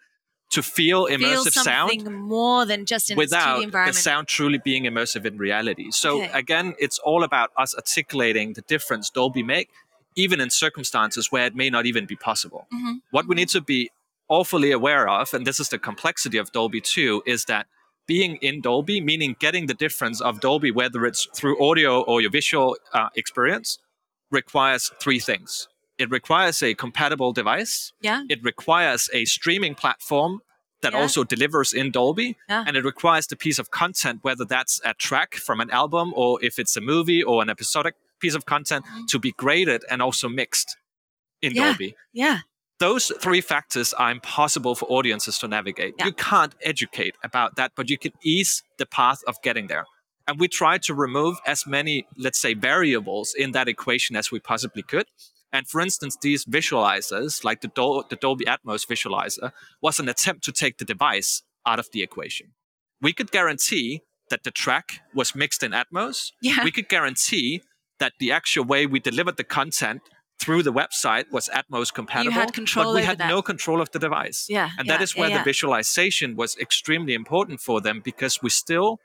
to 0.51 0.63
feel 0.63 1.07
Feel 1.07 1.19
immersive 1.19 1.53
something 1.53 2.05
sound 2.05 2.15
more 2.23 2.65
than 2.65 2.85
just 2.87 3.11
in 3.11 3.19
its 3.19 3.33
2D 3.33 3.37
without 3.37 3.57
the 3.59 3.63
environment. 3.65 3.97
sound 3.97 4.29
truly 4.29 4.59
being 4.59 4.85
immersive 4.85 5.25
in 5.25 5.37
reality. 5.39 5.91
So 5.91 6.23
Okay. 6.23 6.31
again, 6.33 6.75
it's 6.79 6.99
all 7.01 7.25
about 7.25 7.51
us 7.57 7.75
articulating 7.75 8.53
the 8.53 8.63
difference 8.63 9.11
Dolby 9.11 9.43
make, 9.43 9.69
even 10.17 10.41
in 10.41 10.51
circumstances 10.51 11.33
where 11.33 11.47
it 11.47 11.55
may 11.57 11.71
not 11.71 11.87
even 11.87 12.07
be 12.07 12.15
possible. 12.17 12.69
Mhm. 12.73 13.01
What 13.11 13.27
we 13.27 13.35
need 13.35 13.49
to 13.49 13.61
be 13.61 13.91
awfully 14.29 14.71
aware 14.71 15.09
of, 15.09 15.35
and 15.35 15.45
this 15.47 15.59
is 15.59 15.71
the 15.71 15.79
complexity 15.79 16.39
of 16.39 16.53
Dolby 16.53 16.81
too, 16.81 17.23
is 17.27 17.47
that 17.47 17.67
being 18.07 18.37
in 18.37 18.61
Dolby, 18.61 19.01
meaning 19.01 19.35
getting 19.41 19.67
the 19.67 19.75
difference 19.75 20.21
of 20.21 20.39
Dolby, 20.41 20.71
whether 20.71 21.05
it's 21.07 21.27
through 21.35 21.57
audio 21.69 22.01
or 22.03 22.21
your 22.21 22.31
visual 22.31 22.77
uh, 22.93 23.09
experience, 23.17 23.79
requires 24.31 24.93
three 25.01 25.19
things. 25.19 25.69
It 25.99 26.11
requires 26.11 26.63
a 26.63 26.75
compatible 26.75 27.33
device. 27.33 27.93
Yeah. 28.01 28.25
It 28.29 28.43
requires 28.43 29.09
a 29.13 29.25
streaming 29.25 29.75
platform 29.75 30.41
that 30.83 30.93
Yeah. 30.93 31.01
also 31.01 31.25
delivers 31.25 31.73
in 31.73 31.91
Dolby. 31.91 32.37
Yeah. 32.49 32.65
And 32.67 32.77
it 32.77 32.85
requires 32.85 33.27
the 33.29 33.37
piece 33.37 33.59
of 33.59 33.71
content, 33.71 34.21
whether 34.23 34.45
that's 34.45 34.81
a 34.85 34.93
track 34.95 35.35
from 35.35 35.61
an 35.61 35.71
album 35.71 36.13
or 36.17 36.43
if 36.45 36.59
it's 36.59 36.77
a 36.77 36.81
movie 36.81 37.23
or 37.23 37.43
an 37.43 37.49
episodic 37.49 37.95
piece 38.21 38.35
of 38.35 38.45
content, 38.45 38.85
to 39.09 39.19
be 39.19 39.33
graded 39.33 39.83
and 39.91 40.03
also 40.03 40.29
mixed 40.29 40.77
in 41.43 41.53
Mm-hmm. 41.53 41.59
Yeah. 41.59 41.69
Dolby. 41.69 41.97
Yeah. 42.13 42.39
Those 42.81 43.13
three 43.21 43.41
factors 43.41 43.93
are 43.95 44.11
impossible 44.11 44.75
for 44.75 44.87
audiences 44.87 45.39
to 45.39 45.49
navigate. 45.49 45.95
Yeah. 45.99 46.07
You 46.07 46.13
can't 46.13 46.55
educate 46.63 47.15
about 47.23 47.55
that, 47.57 47.73
but 47.77 47.89
you 47.89 47.97
can 47.99 48.13
ease 48.23 48.63
the 48.79 48.87
path 48.87 49.21
of 49.29 49.41
getting 49.43 49.69
there. 49.69 49.85
And 50.27 50.41
we 50.41 50.49
tried 50.49 50.83
to 50.85 50.95
remove 50.95 51.37
as 51.47 51.67
many, 51.67 52.07
let's 52.17 52.39
say, 52.41 52.55
variables 52.55 53.33
in 53.33 53.53
that 53.53 53.69
equation 53.69 54.17
as 54.17 54.31
we 54.33 54.41
possibly 54.41 54.83
could. 54.83 55.07
And 55.55 55.69
for 55.69 55.81
instance, 55.81 56.19
these 56.21 56.45
visualizers, 56.45 57.45
like 57.45 57.61
the, 57.61 57.69
Dol- 57.69 58.05
the 58.11 58.17
Dolby 58.17 58.45
Atmos 58.45 58.85
visualizer, 58.89 59.53
was 59.81 60.01
an 60.01 60.09
attempt 60.09 60.43
to 60.45 60.53
take 60.53 60.79
the 60.79 60.85
device 60.85 61.43
out 61.65 61.79
of 61.79 61.87
the 61.93 62.03
equation. 62.03 62.49
We 63.01 63.13
could 63.13 63.31
guarantee 63.31 64.03
that 64.31 64.43
the 64.43 64.51
track 64.51 65.01
was 65.15 65.37
mixed 65.37 65.63
in 65.63 65.71
Atmos. 65.71 66.33
Yeah. 66.43 66.65
We 66.65 66.73
could 66.73 66.89
guarantee 66.89 67.63
that 68.01 68.15
the 68.19 68.33
actual 68.33 68.65
way 68.65 68.85
we 68.85 68.99
delivered 68.99 69.37
the 69.37 69.45
content 69.45 70.03
through 70.41 70.65
the 70.65 70.73
website 70.73 71.31
was 71.31 71.49
Atmos 71.51 71.95
compatible. 71.95 72.33
You 72.33 72.41
had 72.41 72.53
control 72.53 72.87
but 72.87 72.95
we 72.97 73.03
had 73.05 73.19
that. 73.19 73.29
no 73.29 73.41
control 73.41 73.81
of 73.81 73.93
the 73.93 74.01
device. 74.01 74.47
Yeah, 74.49 74.71
And 74.77 74.89
yeah, 74.89 74.95
that 74.95 75.03
is 75.03 75.15
yeah, 75.15 75.21
where 75.21 75.31
yeah. 75.31 75.39
the 75.39 75.45
visualization 75.45 76.35
was 76.35 76.57
extremely 76.59 77.15
important 77.15 77.61
for 77.61 77.81
them 77.81 78.01
because 78.05 78.43
we 78.43 78.51
still 78.51 78.99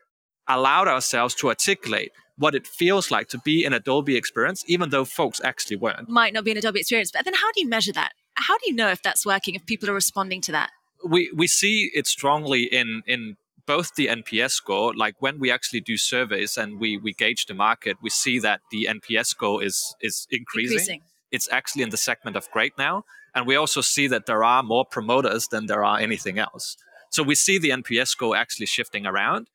allowed 0.47 0.87
ourselves 0.87 1.35
to 1.35 1.49
articulate 1.49 2.11
what 2.39 2.55
it 2.55 2.65
feels 2.65 3.11
like 3.11 3.27
to 3.29 3.37
be 3.37 3.63
in 3.63 3.73
a 3.73 3.79
Dolby 3.79 4.15
experience, 4.15 4.63
even 4.67 4.89
though 4.89 5.05
folks 5.05 5.39
actually 5.43 5.77
weren't. 5.77 6.09
Might 6.09 6.33
not 6.33 6.43
be 6.43 6.51
an 6.51 6.59
Dolby 6.59 6.79
experience, 6.79 7.11
but 7.11 7.25
then 7.25 7.35
how 7.35 7.51
do 7.51 7.61
you 7.61 7.69
measure 7.69 7.93
that? 7.93 8.13
How 8.33 8.57
do 8.57 8.63
you 8.67 8.75
know 8.75 8.89
if 8.89 9.03
that's 9.03 9.25
working, 9.25 9.53
if 9.55 9.65
people 9.65 9.89
are 9.89 9.93
responding 9.93 10.41
to 10.41 10.51
that? 10.53 10.71
we 11.03 11.31
we 11.35 11.47
see 11.47 11.89
it 11.93 12.07
strongly 12.07 12.63
in 12.63 13.03
in 13.05 13.37
both 13.65 13.93
the 13.95 14.07
NPS 14.07 14.51
score, 14.51 14.95
like 14.95 15.15
when 15.19 15.39
we 15.39 15.51
actually 15.51 15.81
do 15.81 15.95
surveys 15.95 16.57
and 16.57 16.79
we 16.79 16.97
we 16.97 17.13
gauge 17.13 17.45
the 17.45 17.53
market, 17.53 17.97
we 18.01 18.09
see 18.09 18.39
that 18.39 18.61
the 18.71 18.87
NPS 18.89 19.27
score 19.27 19.63
is 19.63 19.95
is 20.01 20.27
increasing. 20.31 20.77
Increasing. 20.77 21.01
It's 21.31 21.47
actually 21.51 21.83
in 21.83 21.89
the 21.89 21.97
segment 21.97 22.35
of 22.35 22.49
great 22.51 22.73
now, 22.77 23.03
and 23.35 23.45
we 23.45 23.55
also 23.55 23.81
see 23.81 24.07
that 24.07 24.25
there 24.25 24.43
are 24.43 24.63
more 24.63 24.85
promoters 24.85 25.47
than 25.47 25.67
there 25.67 25.83
are 25.83 25.99
anything 25.99 26.39
else. 26.39 26.75
So 27.11 27.21
we 27.21 27.35
see 27.35 27.59
the 27.59 27.69
NPS 27.69 28.07
score 28.07 28.35
actually 28.35 28.65
shifting 28.65 29.05
around. 29.05 29.47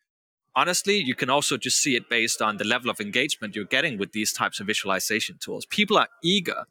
Honestly, 0.56 0.98
you 0.98 1.14
can 1.14 1.30
also 1.30 1.56
just 1.56 1.78
see 1.78 1.96
it 1.96 2.08
based 2.08 2.40
on 2.40 2.58
the 2.58 2.64
level 2.64 2.88
of 2.90 3.00
engagement 3.00 3.56
you're 3.56 3.64
getting 3.64 3.98
with 3.98 4.12
these 4.12 4.32
types 4.32 4.60
of 4.60 4.66
visualization 4.66 5.36
tools. 5.40 5.66
People 5.66 5.98
are 5.98 6.08
eager 6.22 6.64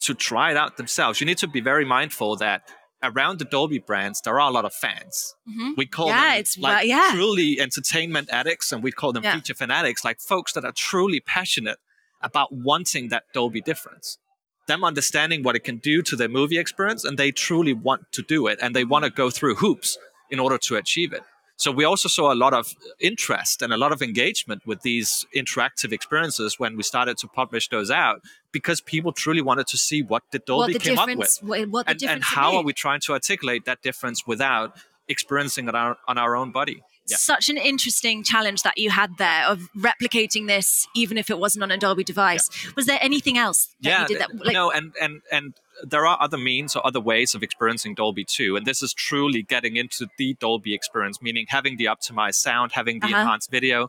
to 0.00 0.14
try 0.14 0.50
it 0.50 0.56
out 0.56 0.76
themselves. 0.76 1.20
You 1.20 1.26
need 1.26 1.38
to 1.38 1.48
be 1.48 1.60
very 1.60 1.84
mindful 1.84 2.36
that 2.36 2.68
around 3.02 3.38
the 3.38 3.44
Dolby 3.46 3.78
brands, 3.78 4.20
there 4.22 4.38
are 4.38 4.48
a 4.48 4.52
lot 4.52 4.64
of 4.66 4.74
fans. 4.74 5.34
Mhm. 5.48 5.76
We 5.76 5.86
call 5.86 6.08
Yeah, 6.08 6.30
them 6.32 6.40
it's 6.40 6.58
like 6.58 6.86
yeah. 6.86 7.10
truly 7.12 7.58
entertainment 7.60 8.28
addicts, 8.30 8.72
and 8.72 8.82
we 8.82 8.92
call 8.92 9.12
them 9.12 9.24
Yeah. 9.24 9.34
feature 9.34 9.54
fanatics, 9.54 10.04
like 10.04 10.20
folks 10.20 10.52
that 10.52 10.64
are 10.64 10.72
truly 10.72 11.20
passionate 11.20 11.78
about 12.20 12.52
wanting 12.52 13.08
that 13.08 13.24
Dolby 13.32 13.60
difference. 13.62 14.18
Them 14.66 14.82
understanding 14.84 15.42
what 15.42 15.54
it 15.56 15.60
can 15.64 15.78
do 15.78 16.02
to 16.02 16.16
their 16.16 16.28
movie 16.28 16.58
experience, 16.58 17.04
and 17.04 17.16
they 17.18 17.30
truly 17.32 17.72
want 17.72 18.12
to 18.12 18.22
do 18.22 18.46
it, 18.46 18.58
and 18.60 18.74
they 18.74 18.84
want 18.84 19.04
to 19.04 19.10
go 19.10 19.30
through 19.30 19.56
hoops 19.56 19.96
in 20.30 20.38
order 20.40 20.58
to 20.58 20.76
achieve 20.76 21.12
it. 21.12 21.22
So 21.56 21.72
we 21.72 21.84
also 21.84 22.08
saw 22.08 22.32
a 22.32 22.36
lot 22.36 22.52
of 22.52 22.74
interest 23.00 23.62
and 23.62 23.72
a 23.72 23.76
lot 23.76 23.92
of 23.92 24.02
engagement 24.02 24.66
with 24.66 24.82
these 24.82 25.26
interactive 25.34 25.92
experiences 25.92 26.58
when 26.58 26.76
we 26.76 26.82
started 26.82 27.16
to 27.18 27.28
publish 27.28 27.68
those 27.68 27.90
out 27.90 28.20
because 28.52 28.80
people 28.80 29.12
truly 29.12 29.42
wanted 29.42 29.66
to 29.68 29.78
see 29.78 30.02
what 30.02 30.22
the 30.32 30.38
Dolby 30.38 30.74
what 30.74 30.82
came 30.82 30.98
up 30.98 31.08
with? 31.14 31.38
What, 31.40 31.68
what 31.68 31.86
the 31.86 31.92
and, 31.92 32.02
and 32.02 32.24
how 32.24 32.56
are 32.56 32.62
we 32.62 32.72
trying 32.72 33.00
to 33.00 33.12
articulate 33.12 33.64
that 33.64 33.82
difference 33.82 34.26
without 34.26 34.76
experiencing 35.08 35.68
it 35.68 35.74
on 35.74 35.88
our, 35.88 35.96
on 36.06 36.18
our 36.18 36.36
own 36.36 36.52
body 36.52 36.82
yeah 37.08 37.16
Such 37.16 37.48
an 37.48 37.56
interesting 37.56 38.22
challenge 38.22 38.62
that 38.62 38.78
you 38.78 38.90
had 38.90 39.16
there 39.18 39.44
of 39.46 39.68
replicating 39.76 40.46
this, 40.46 40.86
even 40.94 41.18
if 41.18 41.30
it 41.30 41.38
wasn't 41.38 41.62
on 41.62 41.70
a 41.70 41.78
Dolby 41.78 42.04
device. 42.04 42.48
Was 42.74 42.86
there 42.86 42.98
anything 43.00 43.38
else 43.38 43.74
that 43.80 43.88
yeah 43.88 44.02
you 44.02 44.08
did 44.08 44.20
that? 44.20 44.34
Like, 44.34 44.54
no 44.54 44.70
and 44.70 44.92
and 45.00 45.22
and 45.30 45.54
there 45.82 46.06
are 46.06 46.18
other 46.20 46.38
means 46.38 46.74
or 46.76 46.86
other 46.86 47.00
ways 47.00 47.34
of 47.34 47.42
experiencing 47.42 47.94
dolby 47.94 48.24
too 48.24 48.56
and 48.56 48.64
this 48.66 48.82
is 48.82 48.92
truly 48.94 49.42
getting 49.42 49.76
into 49.76 50.06
the 50.18 50.34
dolby 50.40 50.74
experience 50.74 51.20
meaning 51.20 51.46
having 51.48 51.76
the 51.76 51.84
optimized 51.86 52.36
sound 52.36 52.72
having 52.72 53.00
the 53.00 53.06
Uh-huh. 53.06 53.20
enhanced 53.20 53.50
video 53.50 53.88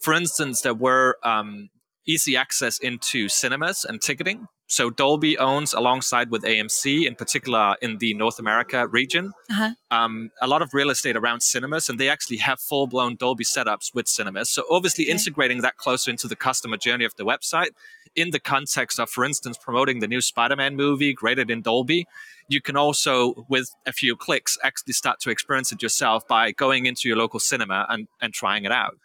for 0.00 0.14
instance 0.14 0.60
there 0.62 0.74
were 0.74 1.16
um, 1.22 1.68
easy 2.06 2.36
access 2.36 2.78
into 2.78 3.28
cinemas 3.28 3.84
and 3.84 4.00
ticketing 4.00 4.46
so 4.66 4.88
dolby 4.90 5.36
owns 5.38 5.72
alongside 5.74 6.30
with 6.30 6.42
amc 6.44 7.06
in 7.06 7.14
particular 7.14 7.76
in 7.82 7.98
the 7.98 8.14
north 8.14 8.38
america 8.38 8.86
region 8.86 9.32
Uh-huh. 9.50 9.70
um, 9.90 10.30
a 10.40 10.46
lot 10.46 10.62
of 10.62 10.72
real 10.72 10.90
estate 10.90 11.16
around 11.16 11.40
cinemas, 11.42 11.88
and 11.88 11.98
they 11.98 12.08
actually 12.08 12.36
have 12.48 12.60
full 12.60 12.86
blown 12.86 13.16
Dolby 13.16 13.42
setups 13.44 13.86
with 13.92 14.06
cinemas. 14.06 14.48
So, 14.48 14.62
obviously, 14.70 15.04
Okay. 15.06 15.12
integrating 15.16 15.62
that 15.62 15.76
closer 15.84 16.08
into 16.14 16.28
the 16.28 16.36
customer 16.36 16.76
journey 16.86 17.04
of 17.04 17.14
the 17.16 17.24
website 17.24 17.72
in 18.16 18.30
the 18.30 18.40
context 18.40 18.98
of, 18.98 19.08
for 19.08 19.24
instance, 19.24 19.56
promoting 19.56 20.00
the 20.00 20.08
new 20.08 20.20
Spider 20.20 20.56
Man 20.56 20.76
movie 20.76 21.12
graded 21.12 21.50
in 21.50 21.62
Dolby, 21.62 22.06
you 22.48 22.60
can 22.60 22.76
also, 22.76 23.46
with 23.48 23.70
a 23.86 23.92
few 23.92 24.16
clicks, 24.16 24.58
actually 24.64 24.92
start 24.94 25.20
to 25.20 25.30
experience 25.30 25.70
it 25.72 25.82
yourself 25.82 26.26
by 26.26 26.50
going 26.50 26.86
into 26.86 27.08
your 27.08 27.16
local 27.16 27.38
cinema 27.40 27.86
and, 27.88 28.08
and 28.20 28.34
trying 28.34 28.64
it 28.64 28.72
out. 28.72 28.96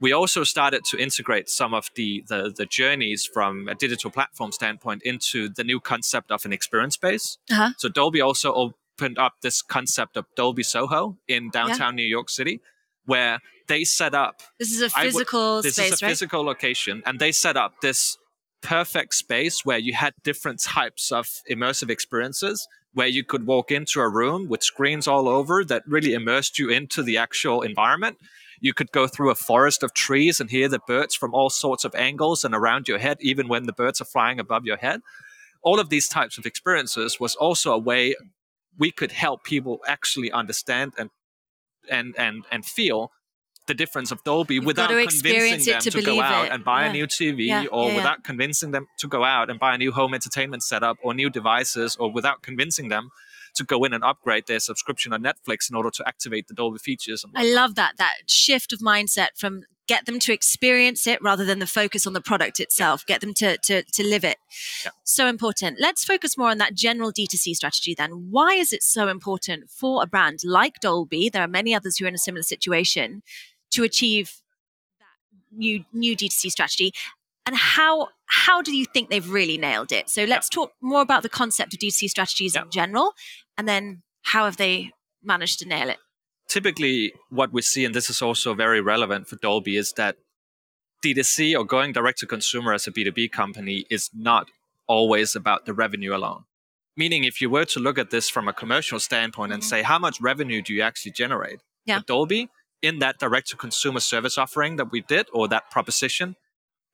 We 0.00 0.12
also 0.12 0.44
started 0.44 0.84
to 0.90 0.96
integrate 0.96 1.48
some 1.48 1.74
of 1.74 1.90
the, 1.96 2.22
the, 2.28 2.54
the 2.56 2.66
journeys 2.66 3.26
from 3.26 3.68
a 3.68 3.74
digital 3.74 4.10
platform 4.10 4.52
standpoint 4.52 5.02
into 5.02 5.48
the 5.48 5.64
new 5.64 5.80
concept 5.80 6.30
of 6.30 6.44
an 6.46 6.52
experience 6.52 6.94
space. 6.94 7.36
Uh-huh. 7.50 7.70
So 7.78 7.88
Dolby 7.88 8.20
also 8.20 8.54
opened 8.54 9.18
up 9.18 9.34
this 9.42 9.60
concept 9.60 10.16
of 10.16 10.24
Dolby 10.36 10.62
Soho 10.62 11.18
in 11.26 11.50
downtown 11.50 11.96
New 11.96 12.04
York 12.06 12.30
City, 12.30 12.60
where 13.06 13.40
they 13.66 13.84
set 13.84 14.14
up 14.14 14.40
this 14.58 14.70
is 14.72 14.80
a 14.80 14.96
I 14.96 15.04
would- 15.06 15.12
physical 15.12 15.62
this 15.62 15.74
space, 15.74 15.92
is 15.94 16.02
a 16.02 16.04
right? 16.06 16.10
physical 16.10 16.42
location, 16.44 17.02
and 17.04 17.18
they 17.18 17.32
set 17.32 17.56
up 17.56 17.80
this 17.82 18.16
perfect 18.62 19.14
space 19.14 19.64
where 19.64 19.78
you 19.78 19.94
had 19.94 20.14
different 20.22 20.60
types 20.62 21.12
of 21.12 21.28
immersive 21.50 21.90
experiences 21.90 22.66
where 22.94 23.06
you 23.06 23.22
could 23.22 23.46
walk 23.46 23.70
into 23.70 24.00
a 24.00 24.08
room 24.08 24.48
with 24.48 24.62
screens 24.62 25.06
all 25.06 25.28
over 25.28 25.64
that 25.64 25.82
really 25.86 26.14
immersed 26.14 26.58
you 26.58 26.68
into 26.68 27.02
the 27.02 27.16
actual 27.16 27.62
environment. 27.62 28.16
You 28.60 28.74
could 28.74 28.90
go 28.90 29.06
through 29.06 29.30
a 29.30 29.36
forest 29.36 29.82
of 29.82 29.94
trees 29.94 30.40
and 30.40 30.50
hear 30.50 30.68
the 30.68 30.80
birds 30.86 31.14
from 31.14 31.32
all 31.32 31.50
sorts 31.50 31.84
of 31.84 31.94
angles 31.94 32.44
and 32.44 32.54
around 32.54 32.88
your 32.88 32.98
head, 32.98 33.18
even 33.20 33.46
when 33.46 33.66
the 33.66 33.72
birds 33.72 34.00
are 34.00 34.06
flying 34.06 34.40
above 34.40 34.64
your 34.64 34.78
head. 34.78 35.00
All 35.62 35.78
of 35.78 35.90
these 35.90 36.08
types 36.08 36.38
of 36.38 36.46
experiences 36.46 37.20
was 37.20 37.34
also 37.34 37.72
a 37.72 37.78
way 37.78 38.14
we 38.78 38.90
could 38.90 39.12
help 39.12 39.44
people 39.44 39.80
actually 39.86 40.30
understand 40.32 40.94
and 40.98 41.10
and 41.90 42.14
and 42.18 42.44
and 42.50 42.64
feel 42.64 43.12
the 43.68 43.74
difference 43.74 44.10
of 44.10 44.22
Dolby 44.24 44.56
You've 44.56 44.64
without 44.64 44.88
convincing 44.90 45.72
them 45.72 45.80
to 45.82 45.90
to, 45.92 46.02
go 46.02 46.20
out 46.20 46.46
it. 46.46 46.52
and 46.52 46.64
buy 46.64 46.84
Yeah. 46.84 46.90
a 46.90 46.92
new 46.92 47.06
TV 47.06 47.46
Yeah, 47.46 47.66
or 47.70 47.88
yeah, 47.88 47.96
without 47.96 48.24
convincing 48.24 48.72
them 48.72 48.86
to 48.98 49.06
go 49.06 49.22
out 49.22 49.48
and 49.50 49.60
buy 49.60 49.74
a 49.74 49.78
new 49.78 49.92
home 49.92 50.12
entertainment 50.14 50.62
setup 50.64 50.96
or 51.02 51.14
new 51.14 51.30
devices 51.30 51.94
or 51.96 52.10
without 52.10 52.42
convincing 52.42 52.88
them 52.88 53.10
to 53.54 53.64
go 53.64 53.84
in 53.84 53.92
and 53.92 54.02
upgrade 54.04 54.46
their 54.46 54.60
subscription 54.60 55.12
on 55.12 55.22
Netflix 55.22 55.70
in 55.70 55.76
order 55.76 55.90
to 55.90 56.06
activate 56.08 56.48
the 56.48 56.54
Dolby 56.54 56.78
features. 56.78 57.24
I 57.34 57.44
love 57.44 57.76
that 57.76 57.96
that 57.98 58.14
shift 58.26 58.72
of 58.72 58.80
mindset 58.80 59.28
from 59.36 59.62
get 59.86 60.04
them 60.04 60.18
to 60.20 60.34
experience 60.34 61.06
it 61.06 61.18
rather 61.22 61.46
than 61.46 61.60
the 61.60 61.66
focus 61.66 62.06
on 62.06 62.12
the 62.12 62.20
product 62.20 62.60
itself. 62.60 63.04
Get 63.06 63.20
them 63.22 63.32
to 63.34 63.56
to 63.64 63.82
to 63.82 64.04
live 64.04 64.22
it. 64.22 64.36
Yeah. 64.84 64.90
So 65.04 65.26
important. 65.26 65.80
Let's 65.80 66.04
focus 66.04 66.36
more 66.36 66.50
on 66.50 66.58
that 66.58 66.74
general 66.74 67.10
D2C 67.10 67.54
strategy 67.56 67.94
then. 67.94 68.28
Why 68.30 68.52
is 68.52 68.72
it 68.72 68.82
so 68.82 69.08
important 69.08 69.70
for 69.70 70.02
a 70.02 70.06
brand 70.06 70.40
like 70.44 70.80
Dolby? 70.80 71.30
There 71.30 71.42
are 71.42 71.48
many 71.48 71.74
others 71.74 71.96
who 71.96 72.04
are 72.04 72.08
in 72.08 72.14
a 72.14 72.18
similar 72.18 72.42
situation 72.42 73.22
to 73.70 73.84
achieve 73.84 74.40
that 74.98 75.56
new 75.56 75.84
new 75.92 76.16
D2C 76.16 76.50
strategy. 76.50 76.92
And 77.46 77.56
how 77.56 78.08
how 78.26 78.60
do 78.62 78.76
you 78.76 78.84
think 78.84 79.08
they've 79.08 79.30
really 79.30 79.56
nailed 79.56 79.90
it? 79.92 80.10
So 80.10 80.24
let's 80.24 80.48
talk 80.48 80.72
more 80.82 81.00
about 81.00 81.22
the 81.22 81.28
concept 81.30 81.72
of 81.74 81.80
D2C 81.80 82.08
strategies 82.10 82.54
Yeah. 82.54 82.62
in 82.62 82.70
general, 82.70 83.14
and 83.56 83.66
then 83.66 84.02
how 84.22 84.44
have 84.44 84.56
they 84.58 84.92
managed 85.22 85.58
to 85.60 85.66
nail 85.68 85.88
it? 85.90 85.98
typically 86.50 87.12
what 87.28 87.52
we 87.52 87.60
see, 87.60 87.84
and 87.84 87.94
this 87.94 88.08
is 88.08 88.22
also 88.22 88.54
very 88.54 88.80
relevant 88.80 89.28
for 89.28 89.36
Dolby, 89.36 89.76
is 89.76 89.92
that 89.98 90.16
D2C 91.04 91.54
or 91.58 91.64
going 91.64 91.92
direct 91.92 92.18
to 92.20 92.26
consumer 92.26 92.72
as 92.72 92.86
a 92.86 92.90
B2B 92.90 93.30
company 93.30 93.84
is 93.90 94.10
not 94.14 94.50
always 94.86 95.36
about 95.36 95.66
the 95.66 95.74
revenue 95.74 96.14
alone. 96.16 96.44
Meaning, 96.96 97.24
if 97.24 97.40
you 97.42 97.50
were 97.50 97.66
to 97.66 97.78
look 97.80 97.98
at 97.98 98.08
this 98.10 98.30
from 98.30 98.48
a 98.48 98.52
commercial 98.54 98.98
standpoint 98.98 99.52
and 99.52 99.62
Mhm. 99.62 99.66
say, 99.66 99.82
how 99.82 99.98
much 99.98 100.20
revenue 100.22 100.62
do 100.62 100.72
you 100.72 100.80
actually 100.82 101.12
generate? 101.12 101.60
Yeah. 101.84 102.00
Dolby, 102.06 102.48
in 102.82 102.98
that 103.00 103.18
direct 103.18 103.48
to 103.48 103.56
consumer 103.56 104.00
service 104.00 104.38
offering 104.38 104.76
that 104.76 104.92
we 104.92 105.00
did 105.00 105.26
or 105.32 105.48
that 105.48 105.70
proposition, 105.70 106.36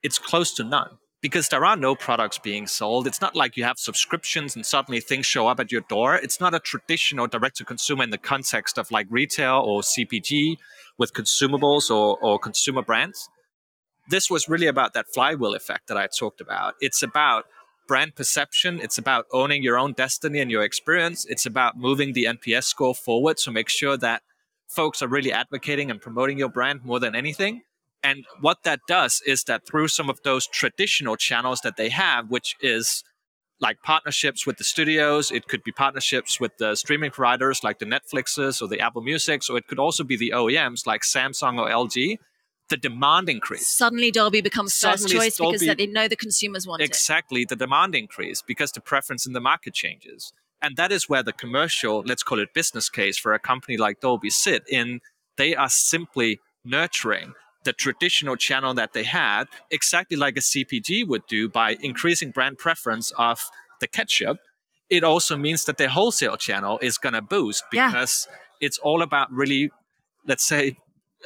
it's 0.03 0.19
close 0.19 0.53
to 0.55 0.65
none 0.65 0.99
because 1.25 1.49
there 1.49 1.65
are 1.65 1.77
no 1.77 1.95
products 1.95 2.37
being 2.37 2.67
sold. 2.67 3.07
It's 3.07 3.23
not 3.23 3.35
like 3.35 3.57
you 3.57 3.65
have 3.65 3.79
subscriptions 3.79 4.55
and 4.55 4.67
suddenly 4.67 5.01
things 5.01 5.25
show 5.25 5.47
up 5.47 5.59
at 5.59 5.73
your 5.73 5.81
door. 5.83 6.17
It's 6.17 6.39
not 6.39 6.53
a 6.53 6.61
traditional 6.61 7.27
direct 7.27 7.57
to 7.57 7.65
consumer 7.65 8.05
in 8.05 8.11
the 8.11 8.19
context 8.19 8.77
of 8.77 8.91
like 8.91 9.07
retail 9.09 9.63
or 9.65 9.81
CPG 9.81 10.57
with 10.99 11.15
consumables 11.15 11.91
or, 11.91 12.19
or 12.19 12.39
consumer 12.39 12.83
brands. 12.83 13.31
This 14.11 14.31
was 14.31 14.51
really 14.51 14.67
about 14.67 14.93
that 14.93 15.07
flywheel 15.15 15.55
effect 15.55 15.89
that 15.89 15.97
I 15.97 16.09
talked 16.09 16.43
about. 16.43 16.75
It's 16.83 17.03
about 17.03 17.47
brand 17.89 18.15
perception. 18.17 18.79
It's 18.81 18.99
about 18.99 19.25
owning 19.33 19.63
your 19.63 19.79
own 19.79 19.95
destiny 19.95 20.41
and 20.41 20.51
your 20.51 20.63
experience. 20.63 21.25
It's 21.25 21.47
about 21.47 21.79
moving 21.79 22.13
the 22.13 22.25
NPS 22.25 22.65
score 22.65 22.95
forward 22.95 23.39
to 23.39 23.51
make 23.51 23.71
sure 23.71 23.97
that 23.97 24.23
folks 24.69 25.03
are 25.03 25.09
really 25.09 25.33
advocating 25.33 25.91
and 25.91 26.01
promoting 26.01 26.39
your 26.39 26.49
brand 26.49 26.85
more 26.85 27.01
than 27.01 27.15
anything. 27.15 27.63
And 28.03 28.25
what 28.41 28.59
that 28.65 28.81
does 28.87 29.23
is 29.27 29.45
that 29.45 29.67
through 29.67 29.89
some 29.89 30.11
of 30.11 30.21
those 30.25 30.47
traditional 30.47 31.17
channels 31.17 31.61
that 31.63 31.77
they 31.77 31.89
have, 31.89 32.29
which 32.31 32.55
is 32.61 33.03
like 33.61 33.79
partnerships 33.83 34.47
with 34.47 34.59
the 34.59 34.65
studios, 34.65 35.31
it 35.31 35.47
could 35.49 35.63
be 35.63 35.73
partnerships 35.73 36.39
with 36.39 36.53
the 36.59 36.75
streaming 36.75 37.11
providers 37.11 37.65
like 37.65 37.79
the 37.79 37.87
Netflixes 37.87 38.61
or 38.61 38.69
the 38.69 38.81
Apple 38.81 39.01
Musics, 39.01 39.49
or 39.49 39.57
it 39.57 39.67
could 39.69 39.79
also 39.79 40.05
be 40.05 40.17
the 40.17 40.33
OEMs 40.35 40.87
like 40.87 41.03
Samsung 41.03 41.59
or 41.59 41.71
LG. 41.71 42.19
The 42.71 42.77
demand 42.79 43.29
increase. 43.29 43.69
Suddenly, 43.69 44.11
Dolby 44.11 44.41
becomes 44.41 44.75
Suddenly 44.75 45.13
first 45.13 45.15
choice 45.23 45.37
Dolby- 45.37 45.59
because 45.59 45.77
they 45.77 45.87
know 45.87 46.09
the 46.09 46.17
consumers 46.17 46.67
want 46.67 46.81
it. 46.83 46.87
exactly 46.87 47.45
the 47.45 47.57
demand 47.57 47.95
increase 47.95 48.43
because 48.43 48.73
the 48.73 48.81
preference 48.81 49.27
in 49.27 49.35
the 49.35 49.41
market 49.41 49.75
changes 49.75 50.33
and 50.65 50.77
that 50.77 50.91
is 50.91 51.09
where 51.09 51.23
the 51.23 51.33
commercial 51.33 52.03
let's 52.07 52.23
call 52.23 52.39
it 52.41 52.55
business 52.55 52.89
case 52.89 53.19
for 53.19 53.33
a 53.35 53.39
company 53.39 53.77
like 53.77 54.01
dolby 54.01 54.31
sit 54.31 54.63
in 54.69 55.01
they 55.37 55.55
are 55.55 55.69
simply 55.69 56.41
nurturing 56.65 57.35
the 57.65 57.73
traditional 57.73 58.37
channel 58.37 58.73
that 58.75 58.93
they 58.93 59.05
had 59.05 59.45
exactly 59.71 60.17
like 60.17 60.37
a 60.37 60.41
cpg 60.41 61.07
would 61.07 61.27
do 61.27 61.49
by 61.49 61.77
increasing 61.81 62.31
brand 62.31 62.57
preference 62.59 63.13
of 63.19 63.51
the 63.81 63.87
ketchup 63.87 64.39
it 64.91 65.03
also 65.05 65.37
means 65.37 65.65
that 65.65 65.79
their 65.79 65.89
wholesale 65.89 66.37
channel 66.37 66.79
is 66.83 66.99
going 66.99 67.15
to 67.15 67.23
boost 67.23 67.65
Yeah. 67.73 67.89
because 67.89 68.29
it's 68.61 68.79
all 68.79 69.03
about 69.03 69.31
really 69.33 69.71
let's 70.27 70.45
say 70.45 70.77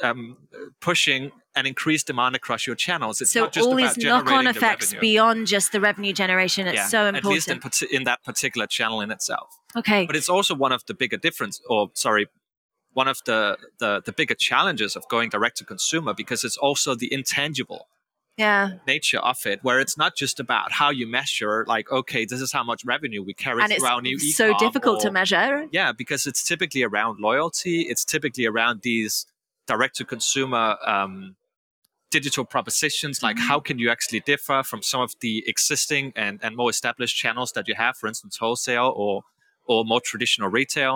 um, 0.03 0.37
pushing 0.79 1.31
an 1.55 1.65
increased 1.65 2.07
demand 2.07 2.35
across 2.35 2.65
your 2.67 2.75
channels 2.75 3.19
it's 3.21 3.31
So 3.31 3.41
not 3.41 3.53
just 3.53 3.67
all 3.67 3.73
about 3.77 3.95
these 3.95 4.05
knock-on 4.05 4.45
generating 4.45 4.51
the 4.53 4.57
effects 4.57 4.93
beyond 4.93 5.47
just 5.47 5.71
the 5.71 5.81
revenue 5.81 6.13
generation. 6.13 6.67
It's 6.67 6.75
yeah, 6.75 6.87
so 6.87 7.05
important. 7.07 7.25
at 7.49 7.53
least 7.65 7.81
in, 7.83 7.95
in 7.97 8.03
that 8.05 8.23
particular 8.23 8.67
channel 8.67 9.01
in 9.01 9.11
itself. 9.11 9.49
okay. 9.75 10.05
But 10.05 10.15
it's 10.15 10.29
also 10.29 10.55
one 10.55 10.71
of 10.71 10.85
the 10.85 10.93
bigger 10.93 11.17
difference, 11.17 11.59
or 11.67 11.89
sorry, 11.95 12.27
one 12.93 13.07
of 13.07 13.19
the, 13.25 13.57
the 13.79 14.01
the 14.05 14.11
bigger 14.11 14.35
challenges 14.35 14.95
of 14.95 15.07
going 15.09 15.29
direct 15.29 15.57
to 15.57 15.65
consumer 15.65 16.13
because 16.13 16.43
it's 16.43 16.57
also 16.57 16.95
the 16.95 17.11
intangible 17.13 17.87
Yeah. 18.37 18.77
nature 18.87 19.19
of 19.19 19.37
it, 19.45 19.59
where 19.63 19.79
it's 19.81 19.97
not 19.97 20.15
just 20.15 20.39
about 20.39 20.71
how 20.71 20.89
you 20.91 21.05
measure, 21.07 21.65
like 21.67 21.91
okay, 21.91 22.25
this 22.25 22.41
is 22.41 22.51
how 22.51 22.63
much 22.63 22.81
revenue 22.85 23.21
we 23.23 23.33
carry 23.33 23.61
And 23.63 23.71
through 23.73 23.85
our 23.87 24.01
new 24.01 24.15
it's 24.15 24.35
so 24.35 24.57
difficult 24.57 25.01
to 25.01 25.11
measure. 25.11 25.67
yeah, 25.71 25.91
because 25.91 26.25
it's 26.29 26.43
typically 26.43 26.83
around 26.83 27.19
loyalty. 27.19 27.81
It's 27.91 28.05
typically 28.05 28.45
around 28.45 28.81
these 28.83 29.25
direct 29.73 29.95
to 29.99 30.03
consumer 30.15 30.65
um, 30.95 31.13
digital 32.17 32.45
propositions. 32.55 33.15
Like, 33.25 33.35
Mm-hmm. 33.37 33.47
how 33.51 33.59
can 33.67 33.77
you 33.83 33.89
actually 33.95 34.21
differ 34.33 34.59
from 34.69 34.81
some 34.91 35.01
of 35.07 35.11
the 35.25 35.35
existing 35.53 36.05
and, 36.23 36.35
and 36.45 36.51
more 36.61 36.69
established 36.75 37.15
channels 37.23 37.49
that 37.55 37.65
you 37.69 37.75
have, 37.83 37.93
for 37.99 38.07
instance, 38.11 38.33
wholesale 38.43 38.91
or 39.03 39.13
or 39.71 39.79
more 39.91 40.01
traditional 40.11 40.49
retail? 40.59 40.95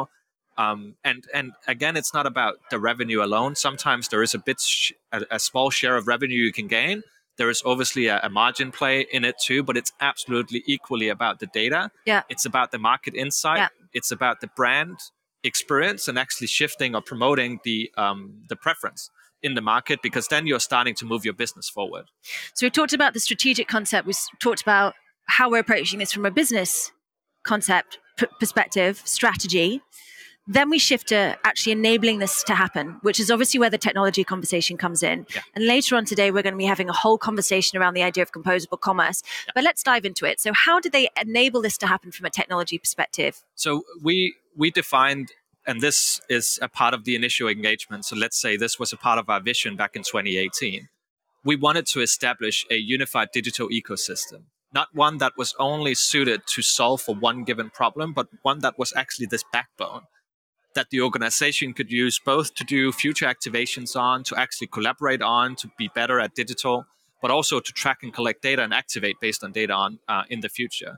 Um, 0.64 0.80
and 1.10 1.20
and 1.38 1.48
again, 1.68 1.96
it's 2.00 2.14
not 2.18 2.26
about 2.34 2.54
the 2.72 2.80
revenue 2.90 3.22
alone. 3.28 3.52
Sometimes 3.56 4.04
there 4.12 4.24
is 4.28 4.34
a 4.40 4.40
bit 4.50 4.60
sh- 4.60 4.92
a, 5.12 5.20
a 5.38 5.40
small 5.40 5.70
share 5.80 5.96
of 6.00 6.04
revenue 6.08 6.40
you 6.48 6.54
can 6.60 6.68
gain. 6.68 6.98
There 7.40 7.50
is 7.50 7.62
obviously 7.66 8.06
a, 8.16 8.20
a 8.28 8.30
margin 8.30 8.70
play 8.72 8.96
in 9.12 9.24
it 9.30 9.36
too, 9.48 9.64
but 9.68 9.76
it's 9.78 9.92
absolutely 10.00 10.62
equally 10.76 11.10
about 11.10 11.36
the 11.42 11.48
data. 11.62 11.82
Yeah. 12.06 12.22
It's 12.34 12.46
about 12.52 12.70
the 12.72 12.78
market 12.92 13.14
insight. 13.16 13.58
Yeah. 13.64 13.68
It's 13.98 14.12
about 14.12 14.36
the 14.42 14.50
brand 14.60 14.98
experience 15.44 16.08
and 16.08 16.18
actually 16.18 16.48
shifting 16.48 16.96
or 16.96 17.02
promoting 17.02 17.60
the 17.64 17.92
um, 17.98 18.44
the 18.50 18.56
preference 18.56 19.10
in 19.42 19.56
the 19.56 19.62
market 19.62 20.02
because 20.02 20.28
then 20.30 20.48
you're 20.48 20.60
starting 20.60 20.96
to 20.96 21.06
move 21.06 21.26
your 21.26 21.34
business 21.34 21.70
forward. 21.70 22.06
So 22.54 22.66
we 22.66 22.72
talked 22.72 22.94
about 22.94 23.14
the 23.14 23.20
strategic 23.20 23.68
concept. 23.68 24.08
We 24.08 24.14
talked 24.40 24.62
about 24.62 24.96
how 25.26 25.50
we're 25.50 25.60
approaching 25.60 26.00
this 26.00 26.14
from 26.14 26.26
a 26.26 26.32
business 26.32 26.92
concept 27.44 28.00
p- 28.18 28.28
perspective, 28.40 29.02
strategy. 29.04 29.82
Then 30.46 30.70
we 30.70 30.78
shift 30.78 31.08
to 31.08 31.38
actually 31.46 31.72
enabling 31.72 32.20
this 32.20 32.44
to 32.44 32.56
happen, 32.56 32.98
which 33.02 33.18
is 33.18 33.32
obviously 33.32 33.62
where 33.62 33.70
the 33.70 33.78
technology 33.78 34.26
conversation 34.26 34.76
comes 34.76 35.02
in. 35.02 35.26
Yeah. 35.34 35.42
And 35.56 35.66
later 35.66 35.96
on 35.96 36.04
today, 36.04 36.32
we're 36.32 36.42
going 36.42 36.54
to 36.54 36.58
be 36.58 36.66
having 36.66 36.90
a 36.90 36.94
whole 36.94 37.18
conversation 37.18 37.78
around 37.78 37.94
the 37.94 38.04
idea 38.04 38.24
of 38.24 38.34
composable 38.34 38.78
commerce. 38.78 39.24
But 39.56 39.64
let's 39.64 39.84
dive 39.84 40.04
into 40.04 40.26
it. 40.26 40.42
So, 40.42 40.52
how 40.54 40.82
do 40.82 40.90
they 40.90 41.08
enable 41.22 41.62
this 41.62 41.78
to 41.78 41.88
happen 41.88 42.12
from 42.12 42.26
a 42.26 42.30
technology 42.30 42.78
perspective? 42.78 43.42
So 43.56 43.84
we 44.02 44.36
we 44.56 44.72
defined, 44.72 45.30
and 45.66 45.82
this 45.82 46.22
is 46.30 46.60
a 46.62 46.68
part 46.68 46.94
of 46.94 47.04
the 47.04 47.16
initial 47.16 47.48
engagement. 47.48 48.06
So 48.06 48.16
let's 48.16 48.40
say 48.40 48.58
this 48.58 48.80
was 48.80 48.94
a 48.94 48.98
part 48.98 49.20
of 49.20 49.30
our 49.30 49.40
vision 49.40 49.76
back 49.76 49.96
in 49.96 50.04
2018. 50.04 50.90
We 51.44 51.56
wanted 51.56 51.86
to 51.88 52.02
establish 52.02 52.66
a 52.72 52.76
unified 52.76 53.30
digital 53.34 53.70
ecosystem, 53.70 54.44
not 54.74 54.90
one 54.94 55.18
that 55.18 55.34
was 55.38 55.54
only 55.60 55.94
suited 55.94 56.42
to 56.48 56.62
solve 56.62 57.02
for 57.02 57.16
one 57.16 57.44
given 57.44 57.70
problem, 57.70 58.14
but 58.14 58.28
one 58.42 58.60
that 58.60 58.80
was 58.80 58.94
actually 58.96 59.26
this 59.28 59.44
backbone 59.52 60.04
that 60.74 60.90
the 60.90 61.02
organization 61.02 61.74
could 61.74 61.92
use 61.92 62.20
both 62.20 62.56
to 62.56 62.64
do 62.64 62.92
future 62.92 63.26
activations 63.26 63.96
on, 63.96 64.24
to 64.24 64.36
actually 64.36 64.68
collaborate 64.68 65.22
on, 65.22 65.56
to 65.56 65.70
be 65.78 65.90
better 65.94 66.20
at 66.20 66.34
digital, 66.36 66.86
but 67.22 67.32
also 67.32 67.60
to 67.60 67.72
track 67.72 68.00
and 68.04 68.14
collect 68.14 68.42
data 68.42 68.64
and 68.64 68.74
activate 68.74 69.16
based 69.22 69.44
on 69.44 69.52
data 69.52 69.74
on 69.74 70.00
uh, 70.08 70.24
in 70.30 70.42
the 70.42 70.50
future. 70.50 70.98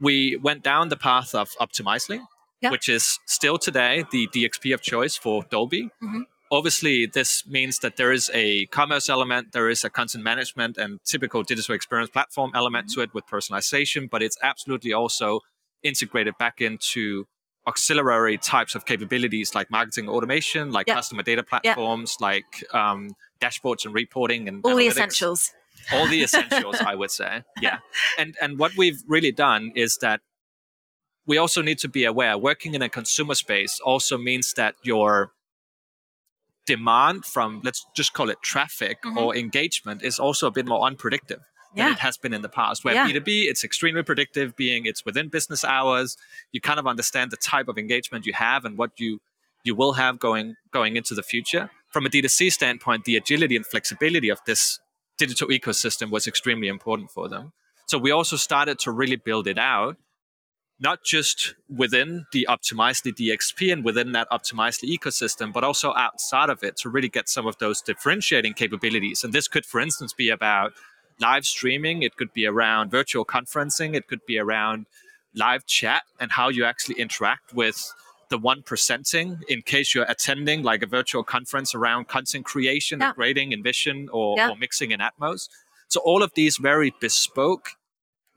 We 0.00 0.36
went 0.36 0.62
down 0.62 0.90
the 0.90 0.96
path 0.96 1.34
of 1.34 1.50
Optimizely, 1.60 2.20
Yeah. 2.62 2.70
which 2.70 2.88
is 2.88 3.18
still 3.26 3.58
today 3.58 4.04
the 4.10 4.28
DXP 4.28 4.72
of 4.72 4.80
choice 4.80 5.14
for 5.16 5.44
Dolby. 5.50 5.90
Mhm. 6.02 6.22
Obviously, 6.50 7.06
this 7.06 7.44
means 7.46 7.80
that 7.80 7.96
there 7.96 8.12
is 8.12 8.30
a 8.32 8.66
commerce 8.66 9.08
element, 9.08 9.52
there 9.52 9.68
is 9.68 9.84
a 9.84 9.90
content 9.90 10.22
management 10.24 10.78
and 10.78 11.00
typical 11.04 11.42
digital 11.42 11.74
experience 11.74 12.08
platform 12.10 12.52
element 12.54 12.88
to 12.94 13.00
it 13.02 13.12
with 13.12 13.26
personalization, 13.26 14.08
but 14.08 14.22
it's 14.22 14.38
absolutely 14.42 14.92
also 14.92 15.40
integrated 15.82 16.38
back 16.38 16.60
into 16.60 17.26
auxiliary 17.66 18.38
types 18.38 18.74
of 18.76 18.86
capabilities 18.86 19.54
like 19.54 19.70
marketing 19.70 20.08
automation, 20.08 20.70
like 20.70 20.86
customer 20.86 21.22
data 21.22 21.42
platforms, 21.42 22.16
like 22.20 22.64
um, 22.72 23.10
dashboards 23.40 23.84
and 23.84 23.92
reporting 23.92 24.48
and 24.48 24.64
All 24.64 24.76
the 24.76 24.86
essentials. 24.86 25.52
all 25.92 26.06
the 26.08 26.22
essentials 26.26 26.76
i 26.80 26.94
would 26.94 27.10
say 27.10 27.42
yeah 27.60 27.78
and 28.18 28.34
and 28.40 28.58
what 28.58 28.72
we've 28.76 29.02
really 29.06 29.30
done 29.30 29.72
is 29.76 29.98
that 30.00 30.20
we 31.26 31.38
also 31.38 31.60
need 31.62 31.78
to 31.78 31.88
be 31.88 32.04
aware 32.04 32.36
working 32.38 32.74
in 32.74 32.82
a 32.82 32.88
consumer 32.88 33.34
space 33.34 33.80
also 33.80 34.16
means 34.18 34.52
that 34.54 34.74
your 34.82 35.32
demand 36.66 37.24
from 37.24 37.60
let's 37.64 37.86
just 37.94 38.12
call 38.12 38.28
it 38.30 38.38
traffic 38.42 38.98
Mhm. 39.02 39.16
or 39.16 39.36
engagement 39.36 40.02
is 40.02 40.18
also 40.18 40.46
a 40.48 40.50
bit 40.50 40.66
more 40.66 40.82
unpredictable 40.84 41.44
than 41.74 41.86
Yeah. 41.88 41.92
it 41.92 41.98
has 42.00 42.16
been 42.18 42.32
in 42.34 42.42
the 42.42 42.48
past 42.48 42.84
where 42.84 42.94
Yeah. 42.94 43.06
b2b 43.06 43.48
it's 43.50 43.62
extremely 43.62 44.02
predictive 44.02 44.56
being 44.56 44.86
it's 44.86 45.04
within 45.04 45.28
business 45.28 45.62
hours 45.64 46.16
you 46.52 46.60
kind 46.60 46.80
of 46.80 46.86
understand 46.86 47.30
the 47.30 47.36
type 47.36 47.68
of 47.68 47.78
engagement 47.78 48.26
you 48.26 48.32
have 48.32 48.64
and 48.64 48.76
what 48.78 48.90
you 48.98 49.20
you 49.64 49.74
will 49.74 49.92
have 49.94 50.18
going 50.18 50.54
going 50.72 50.96
into 50.96 51.14
the 51.14 51.22
future 51.22 51.70
from 51.92 52.04
a 52.06 52.08
d2c 52.08 52.50
standpoint 52.52 53.04
the 53.04 53.16
agility 53.16 53.54
and 53.56 53.66
flexibility 53.66 54.28
of 54.28 54.40
this 54.46 54.80
digital 55.18 55.48
ecosystem 55.48 56.10
was 56.10 56.26
extremely 56.26 56.66
important 56.68 57.10
for 57.10 57.28
them 57.28 57.52
so 57.86 57.96
we 57.98 58.10
also 58.10 58.36
started 58.36 58.76
to 58.80 58.90
really 58.90 59.16
build 59.16 59.46
it 59.46 59.58
out 59.58 59.96
not 60.78 61.02
just 61.04 61.54
within 61.74 62.26
the 62.32 62.46
Optimizely 62.50 63.12
DXP 63.12 63.72
and 63.72 63.84
within 63.84 64.12
that 64.12 64.28
Optimizely 64.30 64.94
ecosystem, 64.94 65.52
but 65.52 65.64
also 65.64 65.94
outside 65.94 66.50
of 66.50 66.62
it 66.62 66.76
to 66.78 66.90
really 66.90 67.08
get 67.08 67.28
some 67.28 67.46
of 67.46 67.56
those 67.58 67.80
differentiating 67.80 68.52
capabilities. 68.52 69.24
And 69.24 69.32
this 69.32 69.48
could, 69.48 69.64
for 69.64 69.80
instance, 69.80 70.12
be 70.12 70.28
about 70.28 70.72
live 71.18 71.46
streaming, 71.46 72.02
it 72.02 72.16
could 72.16 72.32
be 72.34 72.44
around 72.46 72.90
virtual 72.90 73.24
conferencing, 73.24 73.94
it 73.94 74.06
could 74.06 74.20
be 74.26 74.38
around 74.38 74.84
live 75.34 75.64
chat 75.66 76.02
and 76.20 76.32
how 76.32 76.48
you 76.50 76.64
actually 76.64 76.98
interact 77.00 77.54
with 77.54 77.92
the 78.28 78.36
one 78.36 78.62
presenting 78.62 79.38
in 79.48 79.62
case 79.62 79.94
you're 79.94 80.04
attending 80.08 80.62
like 80.62 80.82
a 80.82 80.86
virtual 80.86 81.22
conference 81.22 81.74
around 81.74 82.08
content 82.08 82.44
creation, 82.44 83.00
Yeah. 83.00 83.12
grading 83.14 83.52
in 83.52 83.62
Vision 83.62 84.08
or, 84.12 84.34
Yeah. 84.36 84.50
or 84.50 84.56
mixing 84.56 84.90
in 84.90 85.00
Atmos. 85.00 85.48
So 85.88 86.00
all 86.00 86.22
of 86.22 86.34
these 86.34 86.56
very 86.56 86.92
bespoke, 87.00 87.75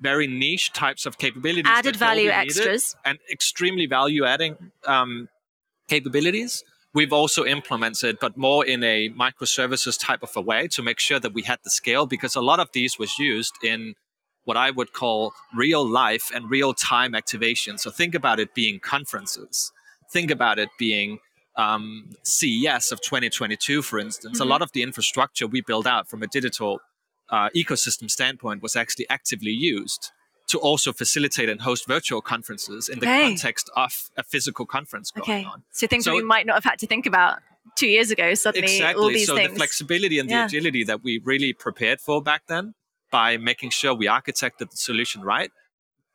very 0.02 0.28
niche 0.28 0.72
types 0.74 1.06
of 1.06 1.18
capabilities, 1.18 1.66
Added 1.66 1.96
value 1.96 2.30
needed 2.30 2.34
extras. 2.36 2.96
and 3.06 3.18
extremely 3.32 3.86
value 3.86 4.26
adding 4.26 4.72
um, 4.86 5.28
capabilities. 5.88 6.64
We've 6.94 7.14
also 7.14 7.46
implemented, 7.46 8.18
but 8.20 8.36
more 8.36 8.66
in 8.66 8.84
a 8.84 9.10
microservices 9.10 10.00
type 10.00 10.24
of 10.24 10.32
a 10.36 10.42
way 10.42 10.68
to 10.70 10.82
make 10.82 11.00
sure 11.00 11.20
that 11.20 11.34
we 11.34 11.44
had 11.44 11.60
the 11.64 11.70
scale 11.70 12.06
because 12.06 12.36
a 12.36 12.42
lot 12.42 12.60
of 12.60 12.70
these 12.74 12.98
was 12.98 13.20
used 13.20 13.54
in 13.64 13.94
what 14.46 14.58
I 14.58 14.72
would 14.72 14.94
call 14.94 15.34
real 15.56 15.86
life 15.88 16.32
and 16.34 16.50
real 16.50 16.74
time 16.74 17.14
activation. 17.14 17.78
So 17.78 17.92
think 17.92 18.16
about 18.16 18.40
it 18.40 18.56
being 18.56 18.80
conferences. 18.80 19.72
Think 20.12 20.32
about 20.32 20.58
it 20.58 20.70
being 20.80 21.20
um, 21.56 22.12
CES 22.24 22.92
of 22.92 23.02
2022, 23.02 23.82
for 23.82 24.00
instance. 24.00 24.40
Mhm. 24.40 24.46
A 24.46 24.46
lot 24.46 24.62
of 24.64 24.72
the 24.72 24.82
infrastructure 24.82 25.46
we 25.46 25.62
build 25.62 25.86
out 25.86 26.10
from 26.10 26.24
a 26.24 26.28
digital 26.28 26.80
uh, 27.32 27.50
ecosystem 27.56 28.10
standpoint 28.10 28.62
was 28.62 28.76
actually 28.76 29.08
actively 29.10 29.52
used 29.52 30.12
to 30.48 30.58
also 30.58 30.92
facilitate 30.92 31.48
and 31.48 31.62
host 31.62 31.88
virtual 31.88 32.22
conferences 32.22 32.89
in 32.89 33.00
the 33.00 33.06
Okay. 33.06 33.22
context 33.22 33.70
of 33.76 34.10
a 34.18 34.24
physical 34.24 34.65
conference 34.65 35.12
going 35.12 35.22
Okay. 35.24 35.44
on. 35.46 35.63
So 35.72 35.86
things 35.88 36.06
So- 36.06 36.12
that 36.12 36.15
we 36.18 36.24
might 36.24 36.46
not 36.48 36.56
have 36.56 36.63
had 36.63 36.80
to 36.80 36.88
think 36.88 37.06
about 37.06 37.39
two 37.76 37.88
years 37.88 38.10
ago, 38.10 38.34
suddenly 38.34 38.74
Exactly. 38.78 39.04
all 39.04 39.10
these 39.10 39.28
so 39.28 39.36
things. 39.36 39.52
the 39.52 39.56
flexibility 39.56 40.18
and 40.18 40.28
the 40.30 40.44
agility 40.46 40.84
that 40.86 41.04
we 41.04 41.22
really 41.24 41.54
prepared 41.54 42.02
for 42.02 42.22
back 42.22 42.48
then 42.48 42.74
by 43.12 43.38
making 43.38 43.70
sure 43.70 43.94
we 43.94 44.08
architected 44.08 44.72
the 44.72 44.78
solution 44.78 45.22
right 45.22 45.52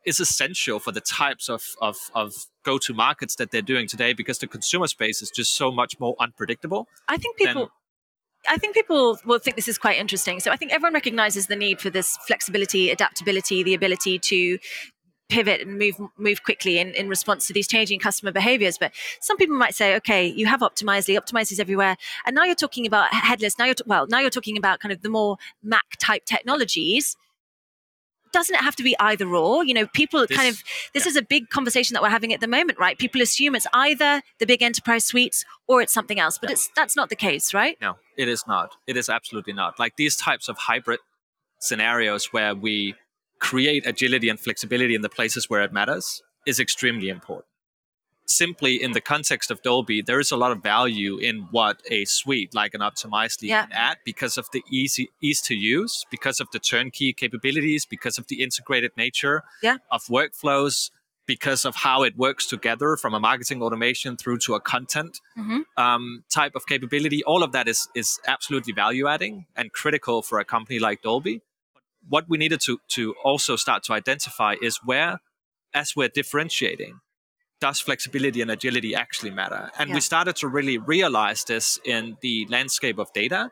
is 0.04 0.20
essential 0.20 0.78
for 0.80 0.92
the 0.92 1.00
types 1.00 1.48
of, 1.48 1.62
of, 1.80 1.96
of 2.14 2.34
go 2.64 2.76
to 2.78 2.92
markets 2.92 3.36
that 3.36 3.50
they're 3.52 3.62
doing 3.62 3.86
today 3.86 4.12
because 4.12 4.38
the 4.38 4.46
consumer 4.46 4.86
space 4.88 5.22
is 5.22 5.30
just 5.30 5.54
so 5.54 5.70
much 5.70 5.98
more 6.00 6.14
unpredictable. 6.18 6.88
I 7.08 7.16
think 7.16 7.36
people. 7.38 7.70
I 8.48 8.56
think 8.58 8.74
people 8.74 9.18
will 9.24 9.38
think 9.38 9.56
this 9.56 9.68
is 9.68 9.78
quite 9.78 9.98
interesting. 9.98 10.40
So 10.40 10.50
I 10.50 10.56
think 10.56 10.72
everyone 10.72 10.94
recognizes 10.94 11.46
the 11.46 11.56
need 11.56 11.80
for 11.80 11.90
this 11.90 12.16
flexibility, 12.26 12.90
adaptability, 12.90 13.62
the 13.62 13.74
ability 13.74 14.18
to 14.18 14.58
pivot 15.28 15.62
and 15.62 15.78
move 15.78 15.94
move 16.18 16.42
quickly 16.42 16.78
in, 16.78 16.90
in 16.90 17.08
response 17.08 17.46
to 17.46 17.52
these 17.52 17.66
changing 17.66 17.98
customer 17.98 18.32
behaviors. 18.32 18.78
But 18.78 18.92
some 19.20 19.36
people 19.36 19.56
might 19.56 19.74
say, 19.74 19.96
okay, 19.96 20.26
you 20.26 20.46
have 20.46 20.60
Optimizely, 20.60 21.18
Optimizely 21.18 21.52
is 21.52 21.60
everywhere, 21.60 21.96
and 22.26 22.34
now 22.34 22.44
you're 22.44 22.54
talking 22.54 22.86
about 22.86 23.12
headless. 23.12 23.58
Now 23.58 23.64
you're 23.64 23.74
t- 23.74 23.84
well, 23.86 24.06
now 24.08 24.20
you're 24.20 24.30
talking 24.30 24.56
about 24.56 24.80
kind 24.80 24.92
of 24.92 25.02
the 25.02 25.08
more 25.08 25.36
MACH 25.62 25.98
type 25.98 26.24
technologies 26.24 27.16
doesn't 28.34 28.54
it 28.54 28.60
have 28.60 28.76
to 28.76 28.82
be 28.82 28.94
either 29.00 29.26
or? 29.34 29.64
You 29.64 29.72
know, 29.72 29.86
people 29.86 30.26
this, 30.26 30.36
kind 30.36 30.48
of, 30.48 30.62
this 30.92 31.04
yeah. 31.06 31.10
is 31.10 31.16
a 31.16 31.22
big 31.22 31.48
conversation 31.48 31.94
that 31.94 32.02
we're 32.02 32.10
having 32.10 32.34
at 32.34 32.40
the 32.40 32.48
moment, 32.48 32.78
right? 32.78 32.98
People 32.98 33.22
assume 33.22 33.54
it's 33.54 33.66
either 33.72 34.22
the 34.38 34.46
big 34.46 34.62
enterprise 34.62 35.04
suites 35.04 35.44
or 35.66 35.80
it's 35.80 35.94
something 35.94 36.20
else, 36.20 36.36
but 36.36 36.50
yeah. 36.50 36.54
it's 36.54 36.70
that's 36.76 36.96
not 36.96 37.08
the 37.08 37.16
case, 37.16 37.54
right? 37.54 37.78
No, 37.80 37.94
it 38.18 38.28
is 38.28 38.44
not. 38.46 38.76
It 38.86 38.96
is 38.96 39.08
absolutely 39.08 39.54
not. 39.54 39.78
Like 39.78 39.96
these 39.96 40.16
types 40.16 40.48
of 40.48 40.58
hybrid 40.58 41.00
scenarios 41.60 42.32
where 42.32 42.54
we 42.54 42.94
create 43.40 43.86
agility 43.86 44.28
and 44.28 44.38
flexibility 44.38 44.94
in 44.94 45.02
the 45.02 45.08
places 45.08 45.48
where 45.48 45.62
it 45.62 45.72
matters 45.72 46.22
is 46.46 46.60
extremely 46.60 47.08
important 47.08 47.46
simply 48.26 48.82
in 48.82 48.92
the 48.92 49.00
context 49.00 49.50
of 49.50 49.62
Dolby, 49.62 50.02
there 50.02 50.20
is 50.20 50.30
a 50.30 50.36
lot 50.36 50.52
of 50.52 50.62
value 50.62 51.18
in 51.18 51.48
what 51.50 51.82
a 51.90 52.04
suite 52.04 52.54
like 52.54 52.74
an 52.74 52.80
Optimizely 52.80 53.48
yeah. 53.48 53.62
can 53.66 53.72
add 53.72 53.96
because 54.04 54.38
of 54.38 54.48
the 54.52 54.62
easy 54.70 55.10
ease 55.20 55.40
to 55.42 55.54
use, 55.54 56.04
because 56.10 56.40
of 56.40 56.48
the 56.52 56.58
turnkey 56.58 57.12
capabilities, 57.12 57.84
because 57.84 58.18
of 58.18 58.26
the 58.28 58.42
integrated 58.42 58.92
nature 58.96 59.42
yeah. 59.62 59.76
of 59.90 60.04
workflows, 60.04 60.90
because 61.26 61.64
of 61.64 61.74
how 61.76 62.02
it 62.02 62.16
works 62.16 62.46
together 62.46 62.96
from 62.96 63.14
a 63.14 63.20
marketing 63.20 63.62
automation 63.62 64.16
through 64.16 64.38
to 64.38 64.54
a 64.54 64.60
content 64.60 65.20
mm-hmm. 65.38 65.60
um, 65.76 66.24
type 66.30 66.52
of 66.54 66.66
capability. 66.66 67.22
All 67.24 67.42
of 67.42 67.52
that 67.52 67.68
is 67.68 67.88
is 67.94 68.20
absolutely 68.26 68.72
value 68.72 69.06
adding 69.06 69.46
and 69.56 69.72
critical 69.72 70.22
for 70.22 70.38
a 70.38 70.44
company 70.44 70.78
like 70.78 71.02
Dolby. 71.02 71.42
What 72.08 72.28
we 72.28 72.38
needed 72.38 72.60
to 72.62 72.78
to 72.88 73.14
also 73.24 73.56
start 73.56 73.82
to 73.84 73.92
identify 73.94 74.56
is 74.60 74.80
where, 74.84 75.20
as 75.72 75.96
we're 75.96 76.08
differentiating, 76.08 77.00
does 77.60 77.80
flexibility 77.80 78.40
and 78.42 78.50
agility 78.50 78.94
actually 78.94 79.30
matter? 79.30 79.70
And 79.78 79.88
yeah. 79.88 79.94
we 79.94 80.00
started 80.00 80.36
to 80.36 80.48
really 80.48 80.78
realize 80.78 81.44
this 81.44 81.78
in 81.84 82.16
the 82.20 82.46
landscape 82.48 82.98
of 82.98 83.12
data, 83.12 83.50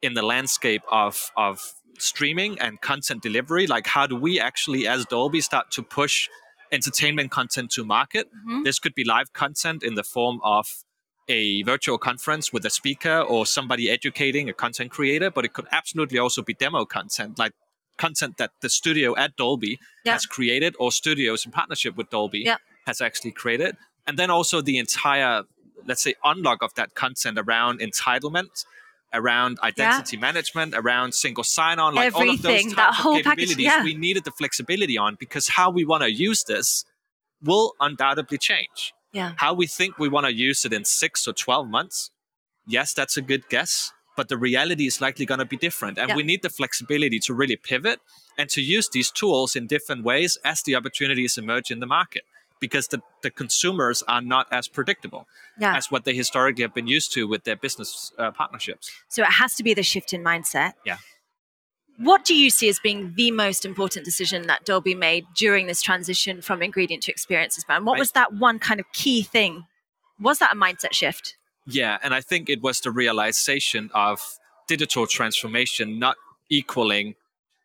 in 0.00 0.14
the 0.14 0.22
landscape 0.22 0.82
of, 0.90 1.30
of 1.36 1.74
streaming 1.98 2.58
and 2.58 2.80
content 2.80 3.22
delivery. 3.22 3.66
Like, 3.66 3.86
how 3.86 4.06
do 4.06 4.16
we 4.16 4.40
actually, 4.40 4.86
as 4.88 5.04
Dolby, 5.06 5.40
start 5.40 5.70
to 5.72 5.82
push 5.82 6.28
entertainment 6.70 7.30
content 7.30 7.70
to 7.72 7.84
market? 7.84 8.28
Mm-hmm. 8.28 8.62
This 8.64 8.78
could 8.78 8.94
be 8.94 9.04
live 9.04 9.32
content 9.32 9.82
in 9.82 9.94
the 9.94 10.02
form 10.02 10.40
of 10.42 10.66
a 11.28 11.62
virtual 11.62 11.98
conference 11.98 12.52
with 12.52 12.64
a 12.66 12.70
speaker 12.70 13.20
or 13.20 13.46
somebody 13.46 13.88
educating 13.88 14.48
a 14.48 14.52
content 14.52 14.90
creator, 14.90 15.30
but 15.30 15.44
it 15.44 15.52
could 15.52 15.66
absolutely 15.70 16.18
also 16.18 16.42
be 16.42 16.54
demo 16.54 16.84
content, 16.84 17.38
like 17.38 17.52
content 17.96 18.38
that 18.38 18.50
the 18.60 18.68
studio 18.68 19.14
at 19.16 19.36
Dolby 19.36 19.78
yeah. 20.04 20.14
has 20.14 20.26
created 20.26 20.74
or 20.80 20.90
studios 20.90 21.46
in 21.46 21.52
partnership 21.52 21.96
with 21.96 22.10
Dolby 22.10 22.40
yeah 22.40 22.56
has 22.86 23.00
actually 23.00 23.32
created. 23.32 23.76
And 24.06 24.18
then 24.18 24.30
also 24.30 24.60
the 24.60 24.78
entire, 24.78 25.44
let's 25.86 26.02
say, 26.02 26.14
unlock 26.24 26.62
of 26.62 26.74
that 26.74 26.94
content 26.94 27.38
around 27.38 27.80
entitlement, 27.80 28.64
around 29.12 29.58
identity 29.62 30.16
yeah. 30.16 30.20
management, 30.20 30.74
around 30.74 31.14
single 31.14 31.44
sign-on, 31.44 31.94
like 31.94 32.06
Everything, 32.06 32.28
all 32.28 32.34
of 32.34 32.42
those 32.42 32.74
types 32.74 32.98
of 32.98 33.04
capabilities, 33.16 33.48
package, 33.56 33.64
yeah. 33.64 33.84
we 33.84 33.94
needed 33.94 34.24
the 34.24 34.30
flexibility 34.30 34.98
on 34.98 35.16
because 35.18 35.48
how 35.48 35.70
we 35.70 35.84
want 35.84 36.02
to 36.02 36.10
use 36.10 36.44
this 36.44 36.84
will 37.42 37.74
undoubtedly 37.80 38.38
change. 38.38 38.94
Yeah. 39.12 39.32
How 39.36 39.52
we 39.52 39.66
think 39.66 39.98
we 39.98 40.08
want 40.08 40.26
to 40.26 40.32
use 40.32 40.64
it 40.64 40.72
in 40.72 40.84
six 40.84 41.28
or 41.28 41.32
12 41.32 41.68
months, 41.68 42.10
yes, 42.66 42.94
that's 42.94 43.16
a 43.16 43.22
good 43.22 43.48
guess, 43.48 43.92
but 44.16 44.28
the 44.28 44.38
reality 44.38 44.86
is 44.86 45.00
likely 45.00 45.26
going 45.26 45.40
to 45.40 45.44
be 45.44 45.56
different. 45.56 45.98
And 45.98 46.10
yeah. 46.10 46.16
we 46.16 46.22
need 46.22 46.42
the 46.42 46.48
flexibility 46.48 47.18
to 47.20 47.34
really 47.34 47.56
pivot 47.56 48.00
and 48.38 48.48
to 48.50 48.62
use 48.62 48.88
these 48.88 49.10
tools 49.10 49.54
in 49.54 49.66
different 49.66 50.04
ways 50.04 50.38
as 50.44 50.62
the 50.62 50.74
opportunities 50.74 51.36
emerge 51.36 51.70
in 51.70 51.80
the 51.80 51.86
market 51.86 52.22
because 52.62 52.86
the, 52.86 53.00
the 53.22 53.30
consumers 53.30 54.04
are 54.06 54.22
not 54.22 54.46
as 54.52 54.68
predictable 54.68 55.26
yeah. 55.58 55.76
as 55.76 55.90
what 55.90 56.04
they 56.04 56.14
historically 56.14 56.62
have 56.62 56.72
been 56.72 56.86
used 56.86 57.12
to 57.12 57.26
with 57.26 57.42
their 57.42 57.56
business 57.56 58.12
uh, 58.18 58.30
partnerships. 58.30 58.88
So 59.08 59.24
it 59.24 59.32
has 59.32 59.56
to 59.56 59.64
be 59.64 59.74
the 59.74 59.82
shift 59.82 60.12
in 60.12 60.22
mindset. 60.22 60.74
Yeah. 60.86 60.98
What 61.98 62.24
do 62.24 62.36
you 62.36 62.50
see 62.50 62.68
as 62.68 62.78
being 62.78 63.14
the 63.16 63.32
most 63.32 63.64
important 63.64 64.04
decision 64.04 64.46
that 64.46 64.64
Dolby 64.64 64.94
made 64.94 65.26
during 65.36 65.66
this 65.66 65.82
transition 65.82 66.40
from 66.40 66.62
ingredient 66.62 67.02
to 67.02 67.10
experiences 67.10 67.64
brand? 67.64 67.84
What 67.84 67.98
was 67.98 68.12
that 68.12 68.32
one 68.32 68.60
kind 68.60 68.78
of 68.78 68.86
key 68.92 69.24
thing? 69.24 69.64
Was 70.20 70.38
that 70.38 70.52
a 70.52 70.56
mindset 70.56 70.92
shift? 70.92 71.36
Yeah, 71.66 71.98
and 72.00 72.14
I 72.14 72.20
think 72.20 72.48
it 72.48 72.62
was 72.62 72.80
the 72.80 72.92
realization 72.92 73.90
of 73.92 74.38
digital 74.68 75.08
transformation 75.08 75.98
not 75.98 76.16
equaling 76.48 77.16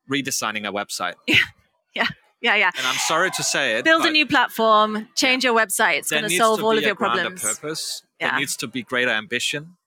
redesigning 0.10 0.68
a 0.68 0.72
website. 0.74 1.14
Yeah. 1.28 1.46
Yeah. 1.94 2.08
Yeah, 2.41 2.56
yeah. 2.56 2.71
And 2.78 2.86
I'm 2.86 2.95
sorry 2.95 3.32
to 3.32 3.43
say 3.43 3.78
it. 3.78 3.86
Build 3.86 4.06
a 4.06 4.12
new 4.12 4.28
platform, 4.28 5.08
change 5.15 5.43
your 5.43 5.56
website. 5.56 6.00
It's 6.00 6.12
going 6.12 6.23
to 6.23 6.30
solve 6.30 6.63
all 6.63 6.78
of 6.78 6.84
your 6.84 6.95
problems. 6.95 7.41
purpose. 7.41 8.04
Yeah. 8.19 8.32
There 8.32 8.39
needs 8.39 8.56
to 8.58 8.67
be 8.67 8.84
greater 8.84 9.12
ambition 9.12 9.78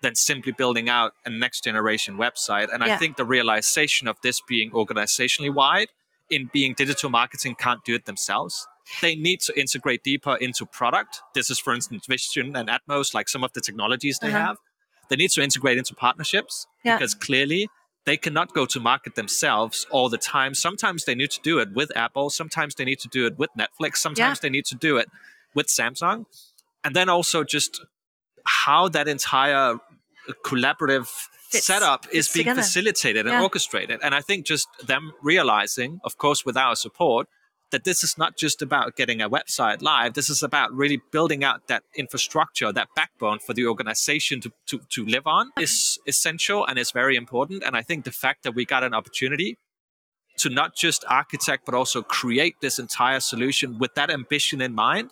than 0.00 0.14
simply 0.14 0.52
building 0.52 0.88
out 0.88 1.12
a 1.24 1.30
next 1.30 1.64
generation 1.64 2.16
website. 2.16 2.72
And 2.72 2.82
yeah. 2.84 2.94
I 2.94 2.96
think 2.96 3.16
the 3.16 3.24
realization 3.24 4.08
of 4.08 4.16
this 4.22 4.40
being 4.40 4.70
organizationally 4.70 5.52
wide 5.52 5.88
in 6.30 6.50
being 6.52 6.74
digital 6.74 7.10
marketing 7.10 7.56
can't 7.58 7.84
do 7.84 7.94
it 7.94 8.06
themselves. 8.06 8.66
They 9.02 9.16
need 9.16 9.40
to 9.40 9.58
integrate 9.58 10.02
deeper 10.02 10.36
into 10.36 10.64
product. 10.64 11.20
This 11.34 11.50
is, 11.50 11.58
for 11.58 11.74
instance, 11.74 12.06
Vision 12.06 12.56
and 12.56 12.68
Atmos, 12.68 13.12
like 13.12 13.28
some 13.28 13.44
of 13.44 13.52
the 13.52 13.60
technologies 13.60 14.18
they 14.20 14.28
uh-huh. 14.28 14.38
have. 14.38 14.56
They 15.10 15.16
need 15.16 15.30
to 15.32 15.42
integrate 15.42 15.78
into 15.78 15.94
partnerships 15.94 16.66
yeah. 16.84 16.96
because 16.96 17.14
clearly 17.14 17.68
they 18.08 18.16
cannot 18.16 18.54
go 18.54 18.64
to 18.66 18.80
market 18.80 19.14
themselves 19.14 19.86
all 19.90 20.08
the 20.08 20.18
time. 20.18 20.54
Sometimes 20.54 21.04
they 21.04 21.14
need 21.14 21.30
to 21.32 21.40
do 21.42 21.58
it 21.58 21.72
with 21.72 21.94
Apple. 21.96 22.30
Sometimes 22.30 22.74
they 22.74 22.84
need 22.84 22.98
to 23.00 23.08
do 23.08 23.26
it 23.26 23.38
with 23.38 23.50
Netflix. 23.58 23.96
Sometimes 23.98 24.38
yeah. 24.38 24.42
they 24.42 24.50
need 24.50 24.64
to 24.66 24.74
do 24.74 24.96
it 24.96 25.08
with 25.54 25.66
Samsung. 25.66 26.24
And 26.84 26.96
then 26.96 27.08
also 27.08 27.44
just 27.44 27.84
how 28.46 28.88
that 28.88 29.08
entire 29.08 29.78
collaborative 30.44 31.08
Fits, 31.50 31.66
setup 31.66 32.06
is 32.12 32.28
being 32.28 32.44
together. 32.44 32.62
facilitated 32.62 33.26
and 33.26 33.34
yeah. 33.34 33.42
orchestrated. 33.42 34.00
And 34.02 34.14
I 34.14 34.20
think 34.20 34.46
just 34.46 34.68
them 34.86 35.12
realizing, 35.22 36.00
of 36.04 36.16
course, 36.18 36.44
with 36.46 36.56
our 36.56 36.76
support, 36.76 37.28
that 37.70 37.84
this 37.84 38.02
is 38.02 38.16
not 38.16 38.36
just 38.36 38.62
about 38.62 38.96
getting 38.96 39.20
a 39.20 39.28
website 39.28 39.82
live. 39.82 40.14
This 40.14 40.30
is 40.30 40.42
about 40.42 40.72
really 40.72 41.00
building 41.12 41.44
out 41.44 41.68
that 41.68 41.82
infrastructure, 41.94 42.72
that 42.72 42.88
backbone 42.96 43.38
for 43.40 43.52
the 43.52 43.66
organization 43.66 44.40
to, 44.40 44.52
to, 44.66 44.80
to 44.90 45.04
live 45.04 45.26
on 45.26 45.50
is 45.58 45.98
essential 46.06 46.64
and 46.64 46.78
is 46.78 46.90
very 46.90 47.16
important. 47.16 47.62
And 47.64 47.76
I 47.76 47.82
think 47.82 48.04
the 48.04 48.12
fact 48.12 48.42
that 48.44 48.54
we 48.54 48.64
got 48.64 48.84
an 48.84 48.94
opportunity 48.94 49.58
to 50.38 50.48
not 50.48 50.74
just 50.74 51.04
architect, 51.08 51.66
but 51.66 51.74
also 51.74 52.00
create 52.02 52.56
this 52.60 52.78
entire 52.78 53.20
solution 53.20 53.78
with 53.78 53.94
that 53.96 54.10
ambition 54.10 54.60
in 54.60 54.74
mind, 54.74 55.10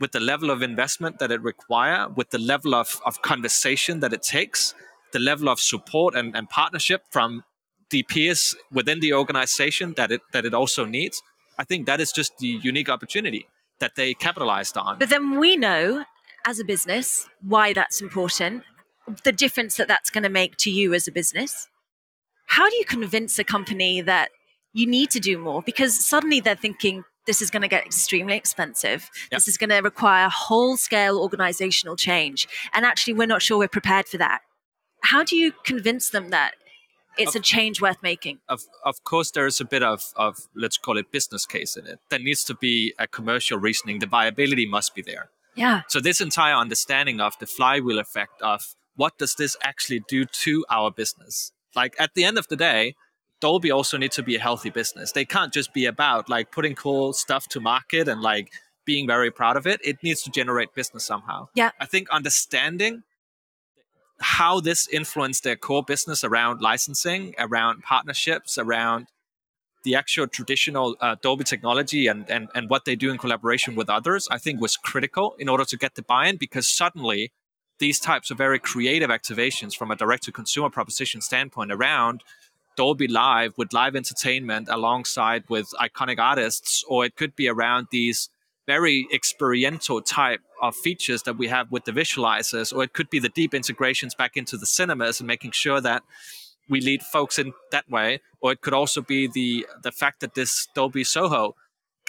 with 0.00 0.12
the 0.12 0.20
level 0.20 0.50
of 0.50 0.60
investment 0.60 1.18
that 1.18 1.30
it 1.30 1.40
require, 1.40 2.08
with 2.08 2.30
the 2.30 2.38
level 2.38 2.74
of, 2.74 3.00
of 3.06 3.22
conversation 3.22 4.00
that 4.00 4.12
it 4.12 4.22
takes, 4.22 4.74
the 5.12 5.18
level 5.18 5.48
of 5.48 5.60
support 5.60 6.14
and, 6.14 6.36
and 6.36 6.48
partnership 6.50 7.04
from 7.10 7.44
the 7.90 8.02
peers 8.04 8.54
within 8.70 9.00
the 9.00 9.12
organization 9.12 9.94
that 9.96 10.12
it 10.12 10.20
that 10.32 10.44
it 10.44 10.54
also 10.54 10.84
needs 10.84 11.22
I 11.60 11.64
think 11.64 11.84
that 11.84 12.00
is 12.00 12.10
just 12.10 12.38
the 12.38 12.58
unique 12.62 12.88
opportunity 12.88 13.46
that 13.80 13.94
they 13.94 14.14
capitalized 14.14 14.78
on. 14.78 14.98
But 14.98 15.10
then 15.10 15.38
we 15.38 15.58
know 15.58 16.06
as 16.46 16.58
a 16.58 16.64
business 16.64 17.28
why 17.42 17.74
that's 17.74 18.00
important, 18.00 18.62
the 19.24 19.32
difference 19.32 19.76
that 19.76 19.86
that's 19.86 20.08
going 20.08 20.22
to 20.22 20.30
make 20.30 20.56
to 20.56 20.70
you 20.70 20.94
as 20.94 21.06
a 21.06 21.12
business. 21.12 21.68
How 22.46 22.70
do 22.70 22.76
you 22.76 22.86
convince 22.86 23.38
a 23.38 23.44
company 23.44 24.00
that 24.00 24.30
you 24.72 24.86
need 24.86 25.10
to 25.10 25.20
do 25.20 25.36
more? 25.36 25.60
Because 25.60 26.02
suddenly 26.02 26.40
they're 26.40 26.54
thinking, 26.56 27.04
this 27.26 27.42
is 27.42 27.50
going 27.50 27.60
to 27.60 27.68
get 27.68 27.84
extremely 27.84 28.36
expensive. 28.36 29.10
Yep. 29.30 29.36
This 29.36 29.48
is 29.48 29.58
going 29.58 29.68
to 29.68 29.80
require 29.80 30.30
whole 30.30 30.78
scale 30.78 31.18
organizational 31.18 31.94
change. 31.94 32.48
And 32.72 32.86
actually, 32.86 33.12
we're 33.12 33.26
not 33.26 33.42
sure 33.42 33.58
we're 33.58 33.68
prepared 33.68 34.08
for 34.08 34.16
that. 34.16 34.40
How 35.02 35.22
do 35.24 35.36
you 35.36 35.52
convince 35.66 36.08
them 36.08 36.30
that 36.30 36.54
it's 37.18 37.34
of, 37.34 37.40
a 37.40 37.42
change 37.42 37.80
worth 37.80 38.02
making. 38.02 38.38
Of, 38.48 38.62
of 38.84 39.02
course, 39.04 39.30
there 39.30 39.46
is 39.46 39.60
a 39.60 39.64
bit 39.64 39.82
of, 39.82 40.02
of, 40.16 40.48
let's 40.54 40.78
call 40.78 40.96
it 40.96 41.12
business 41.12 41.46
case 41.46 41.76
in 41.76 41.86
it. 41.86 41.98
There 42.08 42.18
needs 42.18 42.44
to 42.44 42.54
be 42.54 42.94
a 42.98 43.06
commercial 43.06 43.58
reasoning. 43.58 43.98
The 43.98 44.06
viability 44.06 44.66
must 44.66 44.94
be 44.94 45.02
there. 45.02 45.30
Yeah. 45.54 45.82
So 45.88 46.00
this 46.00 46.20
entire 46.20 46.54
understanding 46.54 47.20
of 47.20 47.38
the 47.38 47.46
flywheel 47.46 47.98
effect 47.98 48.40
of 48.42 48.74
what 48.96 49.18
does 49.18 49.34
this 49.34 49.56
actually 49.62 50.02
do 50.08 50.24
to 50.24 50.64
our 50.70 50.90
business? 50.90 51.52
Like 51.74 51.94
at 51.98 52.14
the 52.14 52.24
end 52.24 52.38
of 52.38 52.48
the 52.48 52.56
day, 52.56 52.94
Dolby 53.40 53.70
also 53.70 53.96
needs 53.96 54.16
to 54.16 54.22
be 54.22 54.36
a 54.36 54.40
healthy 54.40 54.70
business. 54.70 55.12
They 55.12 55.24
can't 55.24 55.52
just 55.52 55.72
be 55.72 55.86
about 55.86 56.28
like 56.28 56.52
putting 56.52 56.74
cool 56.74 57.12
stuff 57.12 57.48
to 57.48 57.60
market 57.60 58.06
and 58.06 58.20
like 58.20 58.50
being 58.84 59.06
very 59.06 59.30
proud 59.30 59.56
of 59.56 59.66
it. 59.66 59.80
It 59.84 60.02
needs 60.02 60.22
to 60.22 60.30
generate 60.30 60.74
business 60.74 61.04
somehow. 61.04 61.48
Yeah. 61.54 61.70
I 61.80 61.86
think 61.86 62.10
understanding 62.10 63.02
how 64.20 64.60
this 64.60 64.86
influenced 64.88 65.44
their 65.44 65.56
core 65.56 65.82
business 65.82 66.22
around 66.24 66.60
licensing, 66.60 67.34
around 67.38 67.82
partnerships, 67.82 68.58
around 68.58 69.08
the 69.82 69.94
actual 69.94 70.26
traditional 70.26 70.96
uh, 71.00 71.16
Dolby 71.22 71.44
technology 71.44 72.06
and, 72.06 72.28
and, 72.30 72.48
and 72.54 72.68
what 72.68 72.84
they 72.84 72.96
do 72.96 73.10
in 73.10 73.18
collaboration 73.18 73.74
with 73.74 73.88
others, 73.88 74.28
I 74.30 74.38
think 74.38 74.60
was 74.60 74.76
critical 74.76 75.34
in 75.38 75.48
order 75.48 75.64
to 75.64 75.76
get 75.76 75.94
the 75.94 76.02
buy 76.02 76.28
in 76.28 76.36
because 76.36 76.68
suddenly 76.68 77.32
these 77.78 77.98
types 77.98 78.30
of 78.30 78.36
very 78.36 78.58
creative 78.58 79.08
activations 79.08 79.74
from 79.74 79.90
a 79.90 79.96
direct 79.96 80.24
to 80.24 80.32
consumer 80.32 80.68
proposition 80.68 81.22
standpoint 81.22 81.72
around 81.72 82.22
Dolby 82.76 83.08
Live 83.08 83.54
with 83.56 83.72
live 83.72 83.96
entertainment 83.96 84.68
alongside 84.70 85.44
with 85.48 85.72
iconic 85.80 86.18
artists, 86.18 86.84
or 86.86 87.04
it 87.04 87.16
could 87.16 87.34
be 87.34 87.48
around 87.48 87.88
these 87.90 88.28
very 88.76 89.08
experiential 89.12 90.00
type 90.00 90.42
of 90.62 90.76
features 90.76 91.20
that 91.26 91.36
we 91.36 91.48
have 91.48 91.66
with 91.74 91.84
the 91.88 91.94
visualizers, 92.02 92.68
or 92.74 92.80
it 92.86 92.92
could 92.92 93.10
be 93.10 93.20
the 93.26 93.34
deep 93.40 93.52
integrations 93.60 94.14
back 94.14 94.36
into 94.36 94.56
the 94.56 94.70
cinemas 94.76 95.18
and 95.20 95.26
making 95.26 95.52
sure 95.64 95.80
that 95.80 96.02
we 96.68 96.78
lead 96.80 97.02
folks 97.02 97.36
in 97.42 97.52
that 97.74 97.86
way, 97.96 98.08
or 98.40 98.52
it 98.52 98.60
could 98.64 98.76
also 98.82 99.00
be 99.14 99.20
the 99.38 99.66
the 99.86 99.94
fact 100.00 100.16
that 100.20 100.34
this 100.34 100.52
Dolby 100.76 101.04
Soho 101.14 101.42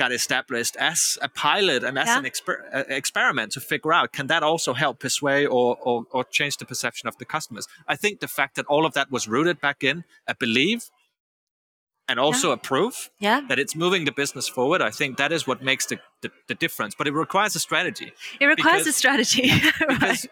got 0.01 0.11
established 0.11 0.75
as 0.91 0.99
a 1.27 1.29
pilot 1.47 1.83
and 1.87 1.95
as 2.03 2.07
yeah. 2.07 2.19
an 2.19 2.25
exper- 2.31 2.63
uh, 2.77 2.83
experiment 3.01 3.51
to 3.55 3.59
figure 3.59 3.93
out 3.97 4.07
can 4.17 4.27
that 4.27 4.43
also 4.51 4.71
help 4.73 4.95
persuade 4.99 5.47
or, 5.57 5.77
or, 5.87 5.95
or 6.15 6.23
change 6.37 6.55
the 6.57 6.65
perception 6.65 7.05
of 7.09 7.15
the 7.17 7.25
customers. 7.35 7.65
I 7.93 7.95
think 8.01 8.13
the 8.19 8.33
fact 8.39 8.55
that 8.55 8.65
all 8.73 8.85
of 8.85 8.93
that 8.93 9.11
was 9.15 9.27
rooted 9.27 9.57
back 9.67 9.83
in 9.83 10.03
a 10.27 10.35
belief 10.45 10.89
and 12.11 12.19
also 12.19 12.49
yeah. 12.49 12.55
a 12.55 12.57
proof 12.57 13.09
yeah. 13.19 13.41
that 13.47 13.57
it's 13.57 13.75
moving 13.75 14.03
the 14.03 14.11
business 14.11 14.47
forward. 14.47 14.81
I 14.81 14.91
think 14.91 15.17
that 15.17 15.31
is 15.31 15.47
what 15.47 15.63
makes 15.63 15.85
the, 15.85 15.97
the, 16.21 16.29
the 16.49 16.55
difference. 16.55 16.93
But 16.93 17.07
it 17.07 17.13
requires 17.13 17.55
a 17.55 17.59
strategy. 17.59 18.11
It 18.39 18.45
requires 18.45 18.83
because, 18.83 18.87
a 18.87 18.91
strategy. 18.93 19.49
right. 20.01 20.25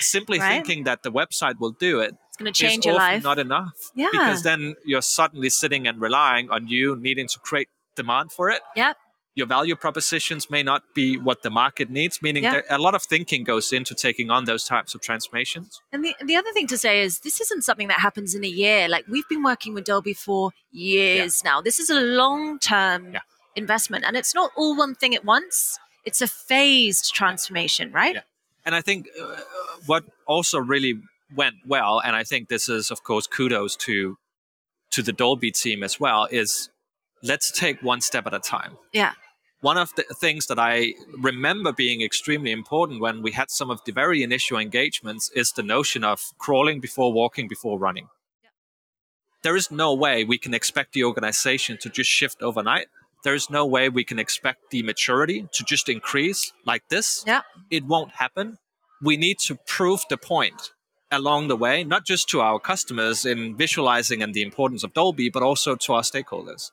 simply 0.00 0.40
right? 0.40 0.50
thinking 0.50 0.84
that 0.84 1.04
the 1.04 1.12
website 1.12 1.60
will 1.60 1.70
do 1.70 2.00
it 2.00 2.14
it's 2.36 2.42
going 2.42 2.52
to 2.52 2.60
change 2.60 2.84
your 2.84 2.96
life. 2.96 3.22
Not 3.22 3.38
enough. 3.38 3.72
Yeah. 3.94 4.08
Because 4.12 4.42
then 4.42 4.74
you're 4.84 5.00
suddenly 5.00 5.48
sitting 5.48 5.86
and 5.86 6.00
relying 6.00 6.50
on 6.50 6.68
you 6.68 6.96
needing 6.96 7.28
to 7.28 7.38
create 7.38 7.68
demand 7.94 8.30
for 8.30 8.50
it. 8.50 8.60
Yep. 8.74 8.96
Your 9.36 9.46
value 9.46 9.76
propositions 9.76 10.50
may 10.50 10.62
not 10.62 10.82
be 10.94 11.18
what 11.18 11.42
the 11.42 11.50
market 11.50 11.90
needs, 11.90 12.22
meaning 12.22 12.42
yep. 12.44 12.64
a 12.70 12.78
lot 12.78 12.94
of 12.94 13.02
thinking 13.02 13.44
goes 13.44 13.70
into 13.70 13.94
taking 13.94 14.30
on 14.30 14.46
those 14.46 14.64
types 14.64 14.94
of 14.94 15.02
transformations. 15.02 15.82
And 15.92 16.02
the, 16.02 16.14
the 16.24 16.36
other 16.36 16.50
thing 16.52 16.66
to 16.68 16.78
say 16.78 17.02
is 17.02 17.20
this 17.20 17.38
isn't 17.42 17.62
something 17.62 17.88
that 17.88 18.00
happens 18.00 18.34
in 18.34 18.44
a 18.44 18.48
year. 18.48 18.88
Like 18.88 19.04
we've 19.06 19.28
been 19.28 19.42
working 19.42 19.74
with 19.74 19.84
Dolby 19.84 20.14
for 20.14 20.52
years 20.72 21.42
yeah. 21.44 21.50
now. 21.50 21.60
This 21.60 21.78
is 21.78 21.90
a 21.90 22.00
long 22.00 22.58
term 22.58 23.12
yeah. 23.12 23.20
investment, 23.54 24.06
and 24.06 24.16
it's 24.16 24.34
not 24.34 24.52
all 24.56 24.74
one 24.74 24.94
thing 24.94 25.14
at 25.14 25.22
once. 25.22 25.78
It's 26.06 26.22
a 26.22 26.26
phased 26.28 27.14
transformation, 27.14 27.92
right? 27.92 28.14
Yeah. 28.14 28.22
And 28.64 28.74
I 28.74 28.80
think 28.80 29.08
uh, 29.20 29.36
what 29.84 30.04
also 30.26 30.58
really 30.58 30.94
went 31.34 31.56
well, 31.66 32.00
and 32.00 32.16
I 32.16 32.24
think 32.24 32.48
this 32.48 32.70
is, 32.70 32.90
of 32.90 33.02
course, 33.02 33.26
kudos 33.26 33.76
to 33.76 34.16
to 34.92 35.02
the 35.02 35.12
Dolby 35.12 35.50
team 35.50 35.82
as 35.82 36.00
well, 36.00 36.26
is 36.30 36.70
let's 37.22 37.50
take 37.50 37.82
one 37.82 38.00
step 38.00 38.26
at 38.26 38.32
a 38.32 38.38
time. 38.38 38.78
Yeah. 38.94 39.12
One 39.60 39.78
of 39.78 39.94
the 39.94 40.04
things 40.14 40.46
that 40.46 40.58
I 40.58 40.94
remember 41.18 41.72
being 41.72 42.02
extremely 42.02 42.52
important 42.52 43.00
when 43.00 43.22
we 43.22 43.32
had 43.32 43.50
some 43.50 43.70
of 43.70 43.80
the 43.84 43.92
very 43.92 44.22
initial 44.22 44.58
engagements 44.58 45.30
is 45.34 45.52
the 45.52 45.62
notion 45.62 46.04
of 46.04 46.20
crawling 46.38 46.78
before 46.78 47.12
walking 47.12 47.48
before 47.48 47.78
running. 47.78 48.08
Yeah. 48.42 48.50
There 49.42 49.56
is 49.56 49.70
no 49.70 49.94
way 49.94 50.24
we 50.24 50.38
can 50.38 50.52
expect 50.52 50.92
the 50.92 51.04
organization 51.04 51.78
to 51.80 51.88
just 51.88 52.10
shift 52.10 52.42
overnight. 52.42 52.88
There 53.24 53.34
is 53.34 53.48
no 53.48 53.64
way 53.64 53.88
we 53.88 54.04
can 54.04 54.18
expect 54.18 54.70
the 54.70 54.82
maturity 54.82 55.48
to 55.52 55.64
just 55.64 55.88
increase 55.88 56.52
like 56.66 56.88
this. 56.90 57.24
Yeah. 57.26 57.40
It 57.70 57.86
won't 57.86 58.12
happen. 58.12 58.58
We 59.02 59.16
need 59.16 59.38
to 59.46 59.56
prove 59.66 60.04
the 60.10 60.18
point 60.18 60.72
along 61.10 61.48
the 61.48 61.56
way, 61.56 61.82
not 61.82 62.04
just 62.04 62.28
to 62.28 62.40
our 62.40 62.58
customers 62.58 63.24
in 63.24 63.56
visualizing 63.56 64.22
and 64.22 64.34
the 64.34 64.42
importance 64.42 64.84
of 64.84 64.92
Dolby, 64.92 65.30
but 65.30 65.42
also 65.42 65.76
to 65.76 65.94
our 65.94 66.02
stakeholders. 66.02 66.70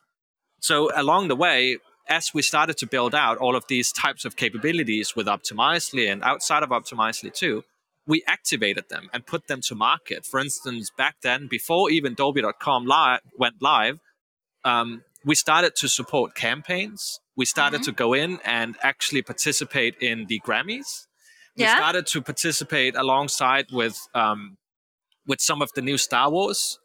So 0.59 0.91
along 0.95 1.29
the 1.29 1.35
way, 1.35 1.77
as 2.07 2.33
we 2.33 2.41
started 2.41 2.77
to 2.77 2.87
build 2.87 3.15
out 3.15 3.37
all 3.37 3.55
of 3.55 3.65
these 3.67 3.91
types 3.91 4.25
of 4.25 4.35
capabilities 4.35 5.15
with 5.15 5.27
Optimizely 5.27 6.11
and 6.11 6.23
outside 6.23 6.63
of 6.63 6.69
Optimizely 6.69 7.33
too, 7.33 7.63
we 8.05 8.23
activated 8.27 8.89
them 8.89 9.09
and 9.13 9.25
put 9.25 9.47
them 9.47 9.61
to 9.61 9.75
market. 9.75 10.25
For 10.25 10.39
instance, 10.39 10.91
back 10.97 11.15
then, 11.23 11.47
before 11.49 11.89
even 11.89 12.13
Dolby.com 12.13 12.85
li- 12.85 13.19
went 13.37 13.61
live, 13.61 13.99
um, 14.65 15.03
we 15.25 15.35
started 15.35 15.75
to 15.77 15.87
support 15.87 16.35
campaigns. 16.35 17.19
We 17.37 17.45
started 17.45 17.81
mm-hmm. 17.81 17.91
to 17.91 17.91
go 17.93 18.13
in 18.13 18.39
and 18.43 18.75
actually 18.81 19.21
participate 19.21 19.95
in 20.01 20.25
the 20.27 20.41
Grammys. 20.45 21.07
We 21.55 21.63
yeah. 21.63 21.75
started 21.75 22.07
to 22.07 22.21
participate 22.21 22.95
alongside 22.95 23.67
with 23.71 23.97
um, 24.13 24.57
with 25.25 25.39
some 25.39 25.61
of 25.61 25.71
the 25.73 25.81
new 25.81 25.97
Star 25.97 26.29
Wars 26.29 26.79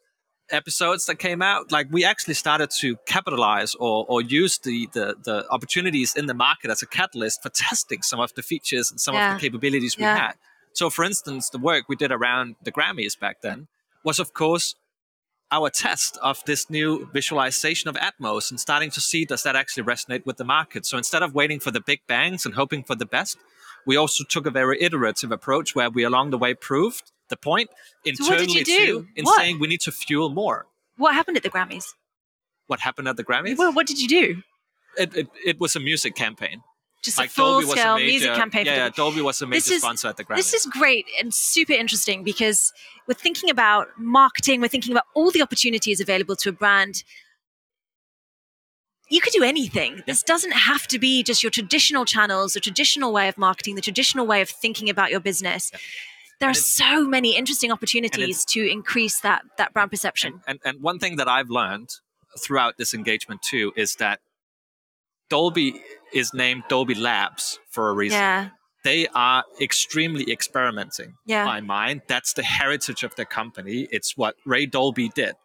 episodes 0.51 1.05
that 1.05 1.15
came 1.15 1.41
out, 1.41 1.71
like 1.71 1.87
we 1.91 2.03
actually 2.03 2.33
started 2.33 2.69
to 2.79 2.97
capitalize 3.05 3.75
or, 3.75 4.05
or 4.07 4.21
use 4.21 4.57
the, 4.59 4.87
the, 4.93 5.15
the 5.23 5.49
opportunities 5.49 6.15
in 6.15 6.25
the 6.25 6.33
market 6.33 6.71
as 6.71 6.81
a 6.81 6.87
catalyst 6.87 7.41
for 7.41 7.49
testing 7.49 8.01
some 8.01 8.19
of 8.19 8.33
the 8.35 8.41
features 8.41 8.91
and 8.91 8.99
some 8.99 9.15
yeah. 9.15 9.33
of 9.33 9.39
the 9.39 9.47
capabilities 9.47 9.97
we 9.97 10.03
yeah. 10.03 10.17
had. 10.17 10.33
So, 10.73 10.89
for 10.89 11.03
instance, 11.03 11.49
the 11.49 11.57
work 11.57 11.85
we 11.89 11.95
did 11.95 12.11
around 12.11 12.55
the 12.63 12.71
Grammys 12.71 13.19
back 13.19 13.41
then 13.41 13.67
was, 14.03 14.19
of 14.19 14.33
course, 14.33 14.75
our 15.51 15.69
test 15.69 16.17
of 16.21 16.43
this 16.45 16.69
new 16.69 17.09
visualization 17.11 17.89
of 17.89 17.95
Atmos 17.95 18.51
and 18.51 18.59
starting 18.59 18.91
to 18.91 19.01
see 19.01 19.25
does 19.25 19.43
that 19.43 19.55
actually 19.55 19.83
resonate 19.83 20.25
with 20.25 20.37
the 20.37 20.43
market. 20.43 20.85
So 20.85 20.97
instead 20.97 21.23
of 21.23 21.33
waiting 21.33 21.59
for 21.59 21.71
the 21.71 21.81
big 21.81 22.01
bangs 22.07 22.45
and 22.45 22.53
hoping 22.53 22.83
for 22.83 22.95
the 22.95 23.05
best, 23.05 23.37
we 23.85 23.97
also 23.97 24.23
took 24.23 24.45
a 24.45 24.51
very 24.51 24.81
iterative 24.81 25.31
approach 25.31 25.73
where 25.73 25.89
we 25.89 26.03
along 26.03 26.29
the 26.29 26.37
way 26.37 26.53
proved 26.53 27.11
the 27.29 27.37
point 27.37 27.69
internally 28.05 28.47
so 28.47 28.63
too 28.63 29.07
in 29.15 29.25
what? 29.25 29.37
saying 29.37 29.59
we 29.59 29.67
need 29.67 29.81
to 29.81 29.91
fuel 29.91 30.29
more. 30.29 30.67
What 30.97 31.13
happened 31.13 31.37
at 31.37 31.43
the 31.43 31.49
Grammys? 31.49 31.85
What 32.67 32.79
happened 32.79 33.07
at 33.07 33.17
the 33.17 33.23
Grammys? 33.23 33.57
Well, 33.57 33.73
what 33.73 33.87
did 33.87 34.01
you 34.01 34.07
do? 34.07 34.41
It, 34.97 35.15
it, 35.15 35.27
it 35.45 35.59
was 35.59 35.75
a 35.75 35.79
music 35.79 36.15
campaign. 36.15 36.61
Just 37.01 37.17
like 37.17 37.29
a 37.29 37.31
full 37.31 37.61
scale 37.61 37.95
major, 37.95 38.07
music 38.07 38.33
campaign. 38.33 38.65
Yeah, 38.65 38.75
yeah, 38.75 38.89
Dolby 38.89 39.21
was 39.21 39.41
a 39.41 39.47
major 39.47 39.73
is, 39.73 39.81
sponsor 39.81 40.09
at 40.09 40.17
the 40.17 40.25
Grammys. 40.25 40.35
This 40.35 40.53
is 40.53 40.65
great 40.65 41.05
and 41.19 41.33
super 41.33 41.71
interesting 41.71 42.23
because 42.23 42.73
we're 43.07 43.13
thinking 43.13 43.49
about 43.49 43.87
marketing, 43.97 44.59
we're 44.59 44.67
thinking 44.67 44.91
about 44.91 45.05
all 45.15 45.31
the 45.31 45.41
opportunities 45.41 46.01
available 46.01 46.35
to 46.37 46.49
a 46.49 46.51
brand 46.51 47.03
you 49.11 49.21
could 49.21 49.33
do 49.33 49.43
anything. 49.43 50.03
This 50.05 50.21
doesn't 50.21 50.51
have 50.51 50.87
to 50.87 50.99
be 50.99 51.23
just 51.23 51.41
your 51.41 51.49
traditional 51.49 52.05
channels, 52.05 52.53
the 52.53 52.59
traditional 52.59 53.11
way 53.11 53.27
of 53.27 53.39
marketing, 53.39 53.73
the 53.73 53.81
traditional 53.81 54.27
way 54.27 54.39
of 54.39 54.49
thinking 54.49 54.87
about 54.87 55.09
your 55.09 55.19
business. 55.19 55.71
Yeah 55.73 55.79
there 56.39 56.49
are 56.49 56.53
so 56.53 57.05
many 57.05 57.35
interesting 57.35 57.71
opportunities 57.71 58.45
to 58.45 58.69
increase 58.69 59.19
that 59.21 59.43
that 59.57 59.73
brand 59.73 59.91
perception. 59.91 60.41
And, 60.47 60.59
and, 60.63 60.75
and 60.75 60.83
one 60.83 60.99
thing 60.99 61.17
that 61.17 61.27
I've 61.27 61.49
learned 61.49 61.89
throughout 62.37 62.77
this 62.77 62.93
engagement 62.93 63.41
too 63.41 63.73
is 63.75 63.95
that 63.95 64.19
Dolby 65.29 65.81
is 66.13 66.33
named 66.33 66.63
Dolby 66.69 66.95
Labs 66.95 67.59
for 67.69 67.89
a 67.89 67.93
reason. 67.93 68.19
Yeah. 68.19 68.49
They 68.83 69.07
are 69.13 69.43
extremely 69.59 70.31
experimenting. 70.31 71.15
Yeah. 71.25 71.45
My 71.45 71.61
mind. 71.61 72.01
That's 72.07 72.33
the 72.33 72.43
heritage 72.43 73.03
of 73.03 73.15
the 73.15 73.25
company. 73.25 73.87
It's 73.91 74.15
what 74.15 74.35
Ray 74.45 74.65
Dolby 74.65 75.09
did. 75.09 75.35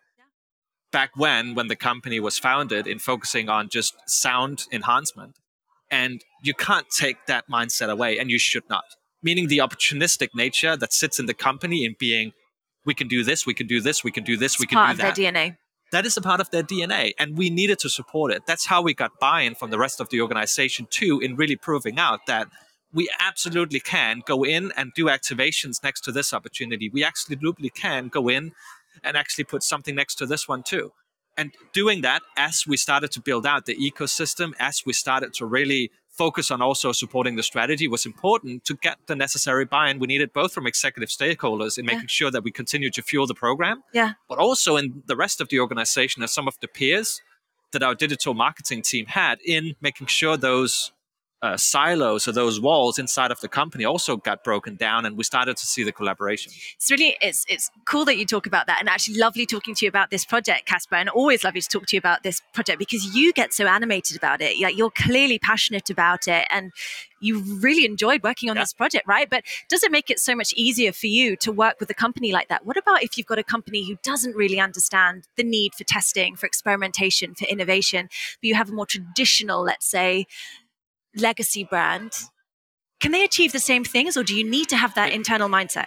Back 0.93 1.11
when, 1.17 1.55
when 1.57 1.67
the 1.67 1.77
company 1.77 2.21
was 2.21 2.39
founded, 2.39 2.87
in 2.87 3.01
focusing 3.01 3.49
on 3.49 3.69
just 3.69 3.95
sound 4.07 4.63
enhancement, 4.71 5.37
and 5.91 6.23
you 6.43 6.55
can't 6.55 6.87
take 6.89 7.27
that 7.27 7.45
mindset 7.51 7.91
away, 7.91 8.19
and 8.19 8.31
you 8.31 8.39
should 8.39 8.63
not 8.71 8.85
meaning 9.25 9.49
the 9.49 9.59
opportunistic 9.59 10.29
nature 10.35 10.77
that 10.77 10.93
sits 10.93 11.19
in 11.19 11.27
the 11.27 11.35
company 11.35 11.85
in 11.85 11.97
being, 11.99 12.33
we 12.85 12.95
can 12.95 13.09
do 13.09 13.25
this, 13.25 13.47
we 13.47 13.55
can 13.55 13.67
do 13.67 13.81
this, 13.81 14.05
we 14.05 14.13
can 14.13 14.23
do 14.23 14.37
this, 14.37 14.53
it's 14.53 14.61
we 14.61 14.67
can 14.67 14.79
do 14.79 14.97
that. 14.97 15.11
of 15.11 15.17
their 15.17 15.33
DNA. 15.33 15.57
That 15.91 16.07
is 16.07 16.17
a 16.17 16.21
part 16.21 16.41
of 16.41 16.51
their 16.51 16.63
DNA, 16.63 17.13
and 17.19 17.37
we 17.37 17.51
needed 17.51 17.79
to 17.81 17.89
support 17.89 18.33
it. 18.33 18.43
That's 18.47 18.67
how 18.67 18.83
we 18.83 18.95
got 18.95 19.19
buy-in 19.21 19.55
from 19.55 19.71
the 19.71 19.79
rest 19.79 20.01
of 20.01 20.09
the 20.11 20.21
organization 20.21 20.87
too, 20.91 21.21
in 21.21 21.37
really 21.37 21.57
proving 21.57 21.99
out 21.99 22.21
that 22.27 22.49
we 22.93 23.09
absolutely 23.21 23.81
can 23.81 24.23
go 24.27 24.45
in 24.45 24.73
and 24.77 24.93
do 24.95 25.07
activations 25.07 25.83
next 25.83 26.03
to 26.03 26.13
this 26.13 26.33
opportunity. 26.33 26.89
We 26.89 27.05
absolutely 27.05 27.71
can 27.71 28.09
go 28.09 28.29
in 28.29 28.53
and 29.03 29.17
actually 29.17 29.45
put 29.45 29.63
something 29.63 29.95
next 29.95 30.15
to 30.17 30.27
this 30.27 30.47
one 30.47 30.63
too. 30.63 30.93
And 31.37 31.53
doing 31.73 32.03
that 32.03 32.23
as 32.37 32.65
we 32.67 32.77
started 32.77 33.11
to 33.13 33.21
build 33.21 33.45
out 33.47 33.67
the 33.67 33.77
ecosystem, 33.77 34.53
as 34.61 34.83
we 34.87 34.93
started 34.93 35.35
to 35.35 35.47
really 35.47 35.91
focus 36.17 36.51
on 36.51 36.63
also 36.63 36.93
supporting 36.93 37.37
the 37.37 37.43
strategy 37.43 37.89
was 37.89 38.07
important 38.07 38.65
to 38.65 38.75
get 38.75 38.97
the 39.07 39.17
necessary 39.17 39.65
buy-in 39.65 39.99
we 39.99 40.07
needed 40.07 40.33
both 40.33 40.53
from 40.53 40.67
executive 40.67 41.09
stakeholders 41.09 41.77
in 41.79 41.85
making 41.85 42.03
yeah. 42.03 42.19
sure 42.19 42.31
that 42.31 42.45
we 42.45 42.51
continue 42.51 42.91
to 42.91 43.03
fuel 43.03 43.27
the 43.27 43.35
program 43.35 43.83
yeah 43.93 44.13
but 44.29 44.39
also 44.39 44.77
in 44.77 45.03
the 45.07 45.17
rest 45.17 45.41
of 45.41 45.49
the 45.49 45.59
organization 45.59 46.23
as 46.23 46.33
some 46.33 46.49
of 46.49 46.59
the 46.61 46.69
peers 46.69 47.21
that 47.73 47.83
our 47.83 47.95
digital 47.95 48.33
marketing 48.33 48.81
team 48.81 49.07
had 49.07 49.39
in 49.45 49.75
making 49.83 50.07
sure 50.07 50.37
those 50.37 50.93
uh, 51.45 51.59
silos 51.59 52.27
or 52.27 52.33
those 52.33 52.59
walls 52.59 52.99
inside 52.99 53.31
of 53.31 53.39
the 53.41 53.49
company 53.49 53.85
also 53.85 54.17
got 54.17 54.43
broken 54.43 54.77
down 54.77 55.05
and 55.05 55.15
we 55.15 55.23
started 55.23 55.59
to 55.59 55.67
see 55.67 55.85
the 55.85 55.93
collaboration. 55.93 56.51
It's 56.77 56.91
really 56.91 57.19
it's 57.21 57.45
it's 57.51 57.71
cool 57.85 58.07
that 58.07 58.17
you 58.17 58.25
talk 58.25 58.47
about 58.47 58.67
that 58.67 58.79
and 58.81 58.89
actually 58.89 59.19
lovely 59.19 59.45
talking 59.45 59.75
to 59.75 59.85
you 59.85 59.91
about 59.91 60.09
this 60.09 60.25
project 60.25 60.65
kasper 60.65 60.95
and 60.95 61.11
always 61.11 61.45
lovely 61.45 61.61
to 61.61 61.69
talk 61.69 61.85
to 61.89 61.97
you 61.97 61.99
about 61.99 62.23
this 62.23 62.41
project 62.55 62.79
because 62.79 63.15
you 63.15 63.31
get 63.35 63.53
so 63.53 63.67
animated 63.67 64.17
about 64.17 64.41
it. 64.41 64.59
Like 64.59 64.79
you're 64.79 64.91
clearly 64.91 65.39
passionate 65.39 65.91
about 65.91 66.27
it 66.29 66.47
and 66.49 66.73
you 67.21 67.41
really 67.61 67.85
enjoyed 67.85 68.23
working 68.23 68.49
on 68.49 68.57
yeah. 68.57 68.63
this 68.63 68.73
project 68.73 69.07
right? 69.07 69.29
But 69.29 69.45
does 69.69 69.83
it 69.83 69.93
make 69.93 70.09
it 70.09 70.19
so 70.19 70.35
much 70.35 70.55
easier 70.55 70.93
for 70.93 71.09
you 71.09 71.37
to 71.37 71.53
work 71.53 71.77
with 71.79 71.91
a 71.91 71.95
company 71.95 72.33
like 72.33 72.49
that? 72.49 72.65
What 72.65 72.79
about 72.79 73.03
if 73.03 73.19
you've 73.19 73.27
got 73.27 73.39
a 73.39 73.45
company 73.45 73.87
who 73.87 73.99
doesn't 74.03 74.35
really 74.35 74.61
understand 74.61 75.29
the 75.37 75.45
need 75.45 75.75
for 75.75 75.85
testing 75.85 76.37
for 76.37 76.47
experimentation 76.47 77.35
for 77.35 77.45
innovation 77.45 78.09
but 78.41 78.49
you 78.49 78.55
have 78.55 78.71
a 78.71 78.73
more 78.73 78.87
traditional 78.87 79.63
let's 79.63 79.87
say 79.87 80.27
legacy 81.17 81.65
brand, 81.65 82.13
can 83.01 83.13
they 83.13 83.25
achieve 83.25 83.53
the 83.53 83.61
same 83.61 83.85
things 83.85 84.17
or 84.17 84.23
do 84.23 84.35
you 84.35 84.49
need 84.49 84.69
to 84.69 84.77
have 84.77 84.95
that 84.95 85.13
internal 85.13 85.49
mindset? 85.49 85.87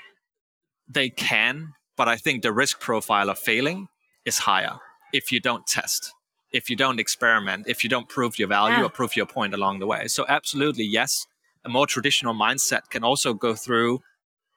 They 0.88 1.10
can, 1.10 1.74
but 1.96 2.08
I 2.08 2.16
think 2.16 2.44
the 2.44 2.54
risk 2.54 2.80
profile 2.80 3.30
of 3.30 3.40
failing 3.40 3.88
is 4.26 4.40
higher 4.40 4.78
if 5.14 5.32
you 5.32 5.40
don't 5.40 5.66
test, 5.66 6.14
if 6.52 6.70
you 6.70 6.76
don't 6.76 7.00
experiment, 7.00 7.66
if 7.68 7.84
you 7.84 7.90
don't 7.90 8.08
prove 8.10 8.38
your 8.38 8.48
value 8.48 8.78
yeah. 8.78 8.84
or 8.84 8.90
prove 8.90 9.16
your 9.16 9.26
point 9.26 9.54
along 9.54 9.80
the 9.80 9.88
way. 9.88 10.08
So, 10.08 10.26
absolutely, 10.28 10.84
yes, 10.84 11.26
a 11.66 11.70
more 11.70 11.88
traditional 11.88 12.34
mindset 12.34 12.90
can 12.90 13.04
also 13.04 13.34
go 13.34 13.56
through 13.56 14.02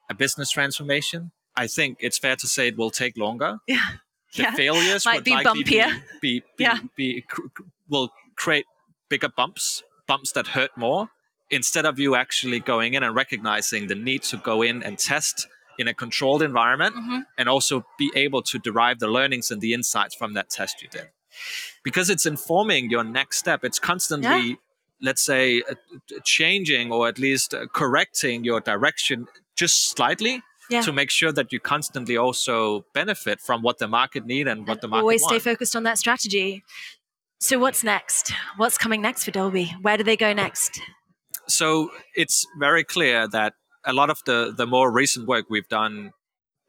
a 0.08 0.14
business 0.14 0.50
transformation. 0.50 1.32
I 1.56 1.66
think 1.66 1.98
it's 2.00 2.18
fair 2.18 2.36
to 2.36 2.46
say 2.46 2.68
it 2.68 2.76
will 2.76 2.90
take 2.90 3.16
longer. 3.16 3.58
Yeah. 3.66 3.88
The 4.36 4.44
yeah. 4.44 4.54
failures 4.54 5.04
might 5.04 5.24
be 5.24 5.32
bumpier. 5.32 5.64
Be, 6.20 6.38
be, 6.38 6.42
be, 6.56 6.62
yeah. 6.62 6.78
be, 6.94 7.24
will 7.88 8.10
create 8.36 8.64
bigger 9.08 9.28
bumps 9.28 9.82
bumps 10.10 10.32
that 10.32 10.48
hurt 10.48 10.72
more 10.76 11.08
instead 11.50 11.86
of 11.86 12.00
you 12.00 12.16
actually 12.24 12.58
going 12.58 12.94
in 12.94 13.02
and 13.06 13.14
recognizing 13.14 13.86
the 13.86 13.94
need 13.94 14.22
to 14.32 14.36
go 14.38 14.60
in 14.62 14.82
and 14.82 14.98
test 14.98 15.46
in 15.78 15.86
a 15.86 15.94
controlled 15.94 16.42
environment 16.42 16.94
mm-hmm. 16.96 17.20
and 17.38 17.48
also 17.48 17.84
be 17.96 18.10
able 18.16 18.42
to 18.42 18.58
derive 18.58 18.98
the 18.98 19.06
learnings 19.06 19.52
and 19.52 19.60
the 19.60 19.72
insights 19.72 20.14
from 20.20 20.34
that 20.34 20.50
test 20.50 20.82
you 20.82 20.88
did 20.88 21.08
because 21.84 22.10
it's 22.10 22.26
informing 22.26 22.90
your 22.90 23.04
next 23.04 23.38
step 23.38 23.60
it's 23.62 23.78
constantly 23.78 24.42
yeah. 24.48 24.54
let's 25.00 25.24
say 25.32 25.62
uh, 25.70 25.74
changing 26.24 26.90
or 26.90 27.06
at 27.06 27.16
least 27.26 27.54
uh, 27.54 27.66
correcting 27.72 28.42
your 28.42 28.60
direction 28.72 29.28
just 29.54 29.76
slightly 29.92 30.42
yeah. 30.70 30.82
to 30.82 30.92
make 30.92 31.10
sure 31.10 31.32
that 31.32 31.52
you 31.52 31.60
constantly 31.60 32.16
also 32.16 32.84
benefit 32.94 33.40
from 33.40 33.62
what 33.62 33.78
the 33.78 33.88
market 33.88 34.26
need 34.26 34.46
and, 34.48 34.58
and 34.58 34.68
what 34.68 34.80
the 34.80 34.88
market 34.88 35.02
always 35.02 35.22
want. 35.22 35.40
stay 35.40 35.50
focused 35.50 35.76
on 35.76 35.84
that 35.84 35.98
strategy 35.98 36.64
so, 37.40 37.58
what's 37.58 37.82
next? 37.82 38.32
What's 38.58 38.76
coming 38.76 39.00
next 39.00 39.24
for 39.24 39.30
Dolby? 39.30 39.74
Where 39.80 39.96
do 39.96 40.04
they 40.04 40.16
go 40.16 40.32
next? 40.34 40.80
So, 41.48 41.90
it's 42.14 42.46
very 42.58 42.84
clear 42.84 43.26
that 43.28 43.54
a 43.84 43.94
lot 43.94 44.10
of 44.10 44.20
the, 44.26 44.52
the 44.54 44.66
more 44.66 44.92
recent 44.92 45.26
work 45.26 45.46
we've 45.48 45.68
done, 45.68 46.12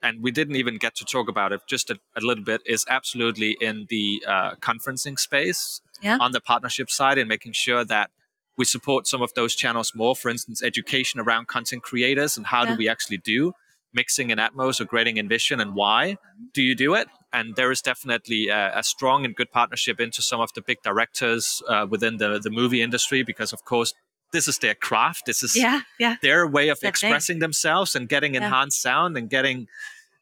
and 0.02 0.24
we 0.24 0.32
didn't 0.32 0.56
even 0.56 0.78
get 0.78 0.96
to 0.96 1.06
talk 1.06 1.28
about 1.28 1.52
it 1.52 1.60
just 1.68 1.90
a, 1.90 2.00
a 2.16 2.22
little 2.22 2.46
bit, 2.46 2.62
is 2.66 2.86
absolutely 2.90 3.58
in 3.60 3.86
the 3.90 4.24
uh, 4.26 4.56
conferencing 4.56 5.20
space 5.20 5.82
yeah. 6.02 6.18
on 6.22 6.32
the 6.32 6.40
partnership 6.40 6.90
side 6.90 7.18
and 7.18 7.28
making 7.28 7.52
sure 7.52 7.84
that 7.84 8.10
we 8.58 8.64
support 8.64 9.08
some 9.08 9.22
of 9.22 9.34
those 9.34 9.56
channels 9.56 9.94
more. 9.94 10.16
For 10.16 10.30
instance, 10.30 10.64
education 10.64 11.20
around 11.20 11.48
content 11.48 11.84
creators 11.84 12.38
and 12.38 12.46
how 12.46 12.64
yeah. 12.64 12.72
do 12.72 12.78
we 12.78 12.88
actually 12.88 13.18
do 13.18 13.54
mixing 13.94 14.30
in 14.30 14.38
Atmos 14.38 14.80
or 14.80 14.86
grading 14.86 15.18
in 15.18 15.28
Vision 15.28 15.60
and 15.60 15.76
why 15.76 16.18
do 16.54 16.62
you 16.62 16.76
do 16.76 16.94
it? 16.94 17.08
And 17.34 17.56
there 17.56 17.72
is 17.72 17.82
definitely 17.82 18.50
a, 18.50 18.80
a 18.80 18.84
strong 18.84 19.26
and 19.26 19.36
good 19.36 19.52
partnership 19.52 20.00
into 20.00 20.22
some 20.22 20.42
of 20.42 20.52
the 20.54 20.62
big 20.62 20.82
directors 20.84 21.62
uh, 21.68 21.88
within 21.90 22.18
the, 22.18 22.40
the 22.40 22.50
movie 22.50 22.82
industry 22.82 23.24
because, 23.24 23.54
of 23.54 23.64
course, 23.64 23.94
this 24.34 24.48
is 24.48 24.58
their 24.60 24.76
craft. 24.76 25.24
This 25.26 25.44
is 25.44 25.56
yeah, 25.56 25.82
yeah. 26.00 26.16
their 26.22 26.48
way 26.48 26.70
of 26.70 26.80
expressing 26.84 27.40
themselves 27.40 27.96
and 27.96 28.08
getting 28.08 28.36
enhanced 28.36 28.84
yeah. 28.84 28.92
sound 28.92 29.18
and 29.18 29.30
getting 29.30 29.68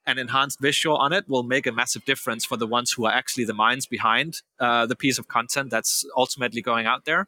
an 0.06 0.18
enhanced 0.18 0.60
visual 0.60 0.98
on 0.98 1.14
it 1.14 1.26
will 1.28 1.44
make 1.44 1.68
a 1.68 1.72
massive 1.72 2.04
difference 2.06 2.44
for 2.44 2.58
the 2.58 2.66
ones 2.66 2.92
who 2.92 3.06
are 3.06 3.14
actually 3.14 3.46
the 3.46 3.54
minds 3.54 3.86
behind 3.86 4.42
uh, 4.60 4.86
the 4.86 4.96
piece 4.96 5.20
of 5.20 5.28
content 5.28 5.70
that's 5.70 6.06
ultimately 6.18 6.62
going 6.62 6.86
out 6.88 7.06
there. 7.06 7.28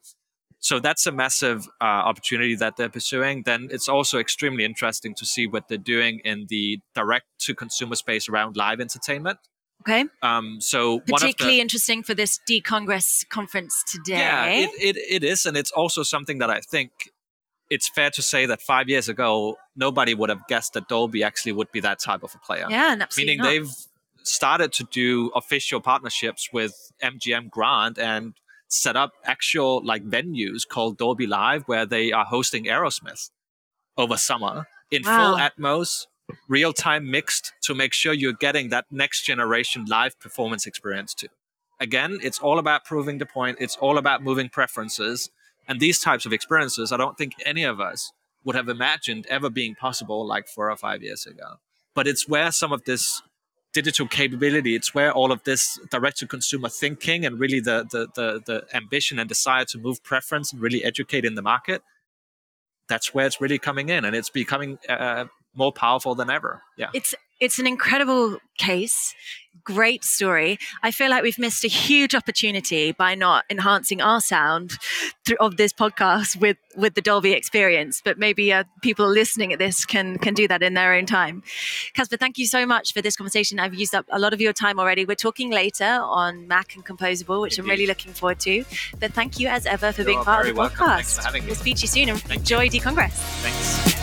So 0.62 0.80
that's 0.80 1.08
a 1.08 1.12
massive 1.12 1.67
uh, 1.82 1.84
opportunity 1.84 2.56
that 2.56 2.78
they're 2.78 2.89
pursuing. 2.89 3.43
Then 3.43 3.67
it's 3.71 3.89
also 3.89 4.19
extremely 4.19 4.63
interesting 4.63 5.15
to 5.15 5.26
see 5.26 5.47
what 5.47 5.67
they're 5.67 5.78
doing 5.80 6.21
in 6.24 6.45
the 6.50 6.80
direct 6.93 7.26
to 7.39 7.56
consumer 7.56 7.95
space 7.95 8.30
around 8.30 8.56
live 8.56 8.80
entertainment. 8.80 9.39
Okay. 9.82 10.06
Um, 10.21 10.62
so 10.62 11.00
particularly 11.00 11.58
the, 11.58 11.62
interesting 11.62 12.04
for 12.04 12.13
this 12.13 12.39
D-Congress 12.45 13.26
conference 13.30 13.84
today. 13.91 14.19
Yeah, 14.19 14.45
it, 14.45 14.69
it, 14.80 14.97
it 14.97 15.24
is, 15.24 15.47
and 15.47 15.58
it's 15.58 15.71
also 15.71 16.04
something 16.04 16.38
that 16.38 16.52
I 16.52 16.60
think 16.60 16.91
it's 17.71 17.89
fair 17.89 18.12
to 18.12 18.21
say 18.21 18.45
that 18.45 18.62
five 18.62 18.88
years 18.88 19.10
ago 19.10 19.58
nobody 19.76 20.13
would 20.13 20.30
have 20.30 20.45
guessed 20.47 20.74
that 20.74 20.88
Dolby 20.88 21.24
actually 21.24 21.54
would 21.54 21.71
be 21.71 21.80
that 21.80 22.00
type 22.00 22.21
of 22.21 22.36
a 22.36 22.38
player. 22.38 22.67
Yeah, 22.69 22.97
absolutely. 23.00 23.38
Meaning 23.38 23.38
not. 23.39 23.50
they've 23.50 23.76
started 24.24 24.71
to 24.74 24.84
do 24.91 25.32
official 25.36 25.82
partnerships 25.82 26.50
with 26.54 26.91
MGM 27.04 27.50
Grand 27.50 27.97
and 27.97 28.36
set 28.72 28.96
up 28.96 29.12
actual 29.26 29.86
like 29.86 30.04
venues 30.06 30.68
called 30.68 30.98
Dolby 30.98 31.28
Live 31.28 31.64
where 31.68 31.86
they 31.86 32.12
are 32.12 32.26
hosting 32.26 32.66
Aerosmith 32.66 33.30
over 33.98 34.16
summer 34.16 34.68
in 34.90 35.04
wow. 35.04 35.36
full 35.36 35.40
Atmos, 35.40 36.08
real 36.48 36.72
time 36.72 37.12
mixed 37.12 37.54
to 37.64 37.76
make 37.76 37.94
sure 37.94 38.14
you're 38.14 38.34
getting 38.34 38.70
that 38.70 38.86
next 38.90 39.24
generation 39.24 39.86
live 39.86 40.18
performance 40.20 40.66
experience 40.66 41.14
too. 41.14 41.28
Again, 41.80 42.20
it's 42.24 42.40
all 42.40 42.60
about 42.60 42.86
proving 42.86 43.18
the 43.18 43.26
point. 43.26 43.58
It's 43.60 43.76
all 43.78 43.98
about 43.98 44.24
moving 44.24 44.50
preferences. 44.50 45.30
And 45.68 45.80
these 45.80 46.00
types 46.00 46.26
of 46.26 46.32
experiences, 46.32 46.92
I 46.92 46.98
don't 46.98 47.18
think 47.18 47.34
any 47.46 47.64
of 47.64 47.80
us 47.80 48.12
would 48.44 48.56
have 48.56 48.70
imagined 48.70 49.26
ever 49.28 49.50
being 49.50 49.76
possible 49.76 50.26
like 50.26 50.48
four 50.48 50.72
or 50.72 50.78
five 50.78 51.04
years 51.04 51.26
ago. 51.26 51.56
But 51.94 52.08
it's 52.08 52.28
where 52.28 52.52
some 52.52 52.72
of 52.72 52.86
this 52.86 53.22
digital 53.74 54.08
capability. 54.08 54.76
It's 54.76 54.94
where 54.94 55.12
all 55.12 55.32
of 55.32 55.44
this 55.44 55.80
direct 55.90 56.18
to 56.18 56.28
consumer 56.28 56.70
thinking 56.70 57.26
and 57.26 57.40
really 57.40 57.60
the, 57.60 57.88
the, 57.90 58.08
the, 58.16 58.42
the, 58.46 58.76
ambition 58.76 59.20
and 59.20 59.30
desire 59.30 59.66
to 59.66 59.78
move 59.78 60.04
preference 60.04 60.52
and 60.52 60.62
really 60.62 60.84
educate 60.84 61.26
in 61.26 61.36
the 61.36 61.42
market. 61.42 61.82
That's 62.90 63.14
where 63.14 63.26
it's 63.26 63.40
really 63.40 63.60
coming 63.60 63.90
in 63.90 64.04
and 64.04 64.16
it's 64.16 64.30
becoming 64.30 64.78
uh, 64.90 65.26
more 65.56 65.72
powerful 65.72 66.16
than 66.16 66.30
ever. 66.30 66.62
Yeah. 66.78 66.90
It's, 66.94 67.16
it's 67.41 67.60
an 67.60 67.67
incredible 67.67 68.38
case 68.58 69.13
great 69.63 70.04
story. 70.04 70.58
I 70.82 70.91
feel 70.91 71.10
like 71.10 71.23
we've 71.23 71.38
missed 71.38 71.63
a 71.63 71.67
huge 71.67 72.15
opportunity 72.15 72.91
by 72.91 73.15
not 73.15 73.45
enhancing 73.49 74.01
our 74.01 74.21
sound 74.21 74.73
through, 75.25 75.38
of 75.39 75.58
this 75.58 75.73
podcast 75.73 76.39
with 76.39 76.58
with 76.75 76.95
the 76.95 77.01
Dolby 77.01 77.34
experience. 77.34 78.01
But 78.04 78.17
maybe 78.17 78.51
uh, 78.51 78.63
people 78.82 79.08
listening 79.08 79.54
at 79.54 79.60
this 79.60 79.86
can 79.86 80.17
can 80.17 80.34
do 80.34 80.47
that 80.47 80.63
in 80.63 80.73
their 80.73 80.93
own 80.93 81.06
time. 81.06 81.43
Kasper, 81.93 82.17
thank 82.17 82.38
you 82.38 82.45
so 82.45 82.65
much 82.65 82.93
for 82.93 83.01
this 83.01 83.15
conversation. 83.15 83.60
I've 83.60 83.73
used 83.73 83.93
up 83.93 84.06
a 84.10 84.19
lot 84.19 84.34
of 84.34 84.41
your 84.41 84.54
time 84.54 84.80
already. 84.80 85.06
We're 85.06 85.15
talking 85.15 85.51
later 85.51 85.86
on 85.86 86.47
MACH 86.47 86.75
and 86.75 86.86
Composable, 86.86 87.41
which 87.41 87.58
Indeed. 87.58 87.69
I'm 87.69 87.69
really 87.69 87.88
looking 87.88 88.13
forward 88.13 88.39
to. 88.41 88.65
But 88.99 89.13
thank 89.13 89.39
you 89.39 89.47
as 89.47 89.65
ever 89.65 89.91
for 89.91 90.01
you 90.01 90.08
being 90.08 90.23
part 90.23 90.47
of 90.47 90.56
the 90.56 90.60
welcome. 90.60 90.88
podcast. 90.88 91.45
We'll 91.45 91.56
speak 91.56 91.77
to 91.77 91.82
you 91.84 91.88
soon 91.88 92.10
and 92.10 92.21
thank 92.21 92.41
enjoy 92.41 92.69
D 92.69 92.80
Congress. 92.80 93.13
Thanks. 93.13 94.01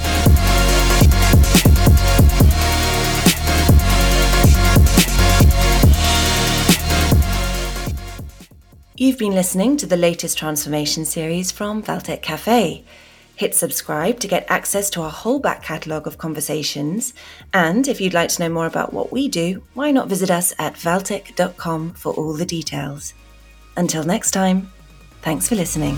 You've 9.00 9.16
been 9.16 9.36
listening 9.36 9.76
to 9.76 9.86
the 9.86 9.96
latest 9.96 10.36
transformation 10.36 11.04
series 11.04 11.52
from 11.52 11.84
Valtech 11.84 12.20
Cafe. 12.20 12.82
Hit 13.36 13.54
subscribe 13.54 14.18
to 14.18 14.26
get 14.26 14.44
access 14.50 14.90
to 14.90 15.02
our 15.02 15.10
whole 15.10 15.38
back 15.38 15.62
catalogue 15.62 16.08
of 16.08 16.18
conversations. 16.18 17.14
And 17.54 17.86
if 17.86 18.00
you'd 18.00 18.12
like 18.12 18.30
to 18.30 18.42
know 18.42 18.48
more 18.48 18.66
about 18.66 18.92
what 18.92 19.12
we 19.12 19.28
do, 19.28 19.62
why 19.74 19.92
not 19.92 20.08
visit 20.08 20.32
us 20.32 20.52
at 20.58 20.74
valtech.com 20.74 21.92
for 21.92 22.12
all 22.14 22.32
the 22.32 22.44
details. 22.44 23.14
Until 23.76 24.02
next 24.02 24.32
time, 24.32 24.72
thanks 25.22 25.48
for 25.48 25.54
listening. 25.54 25.96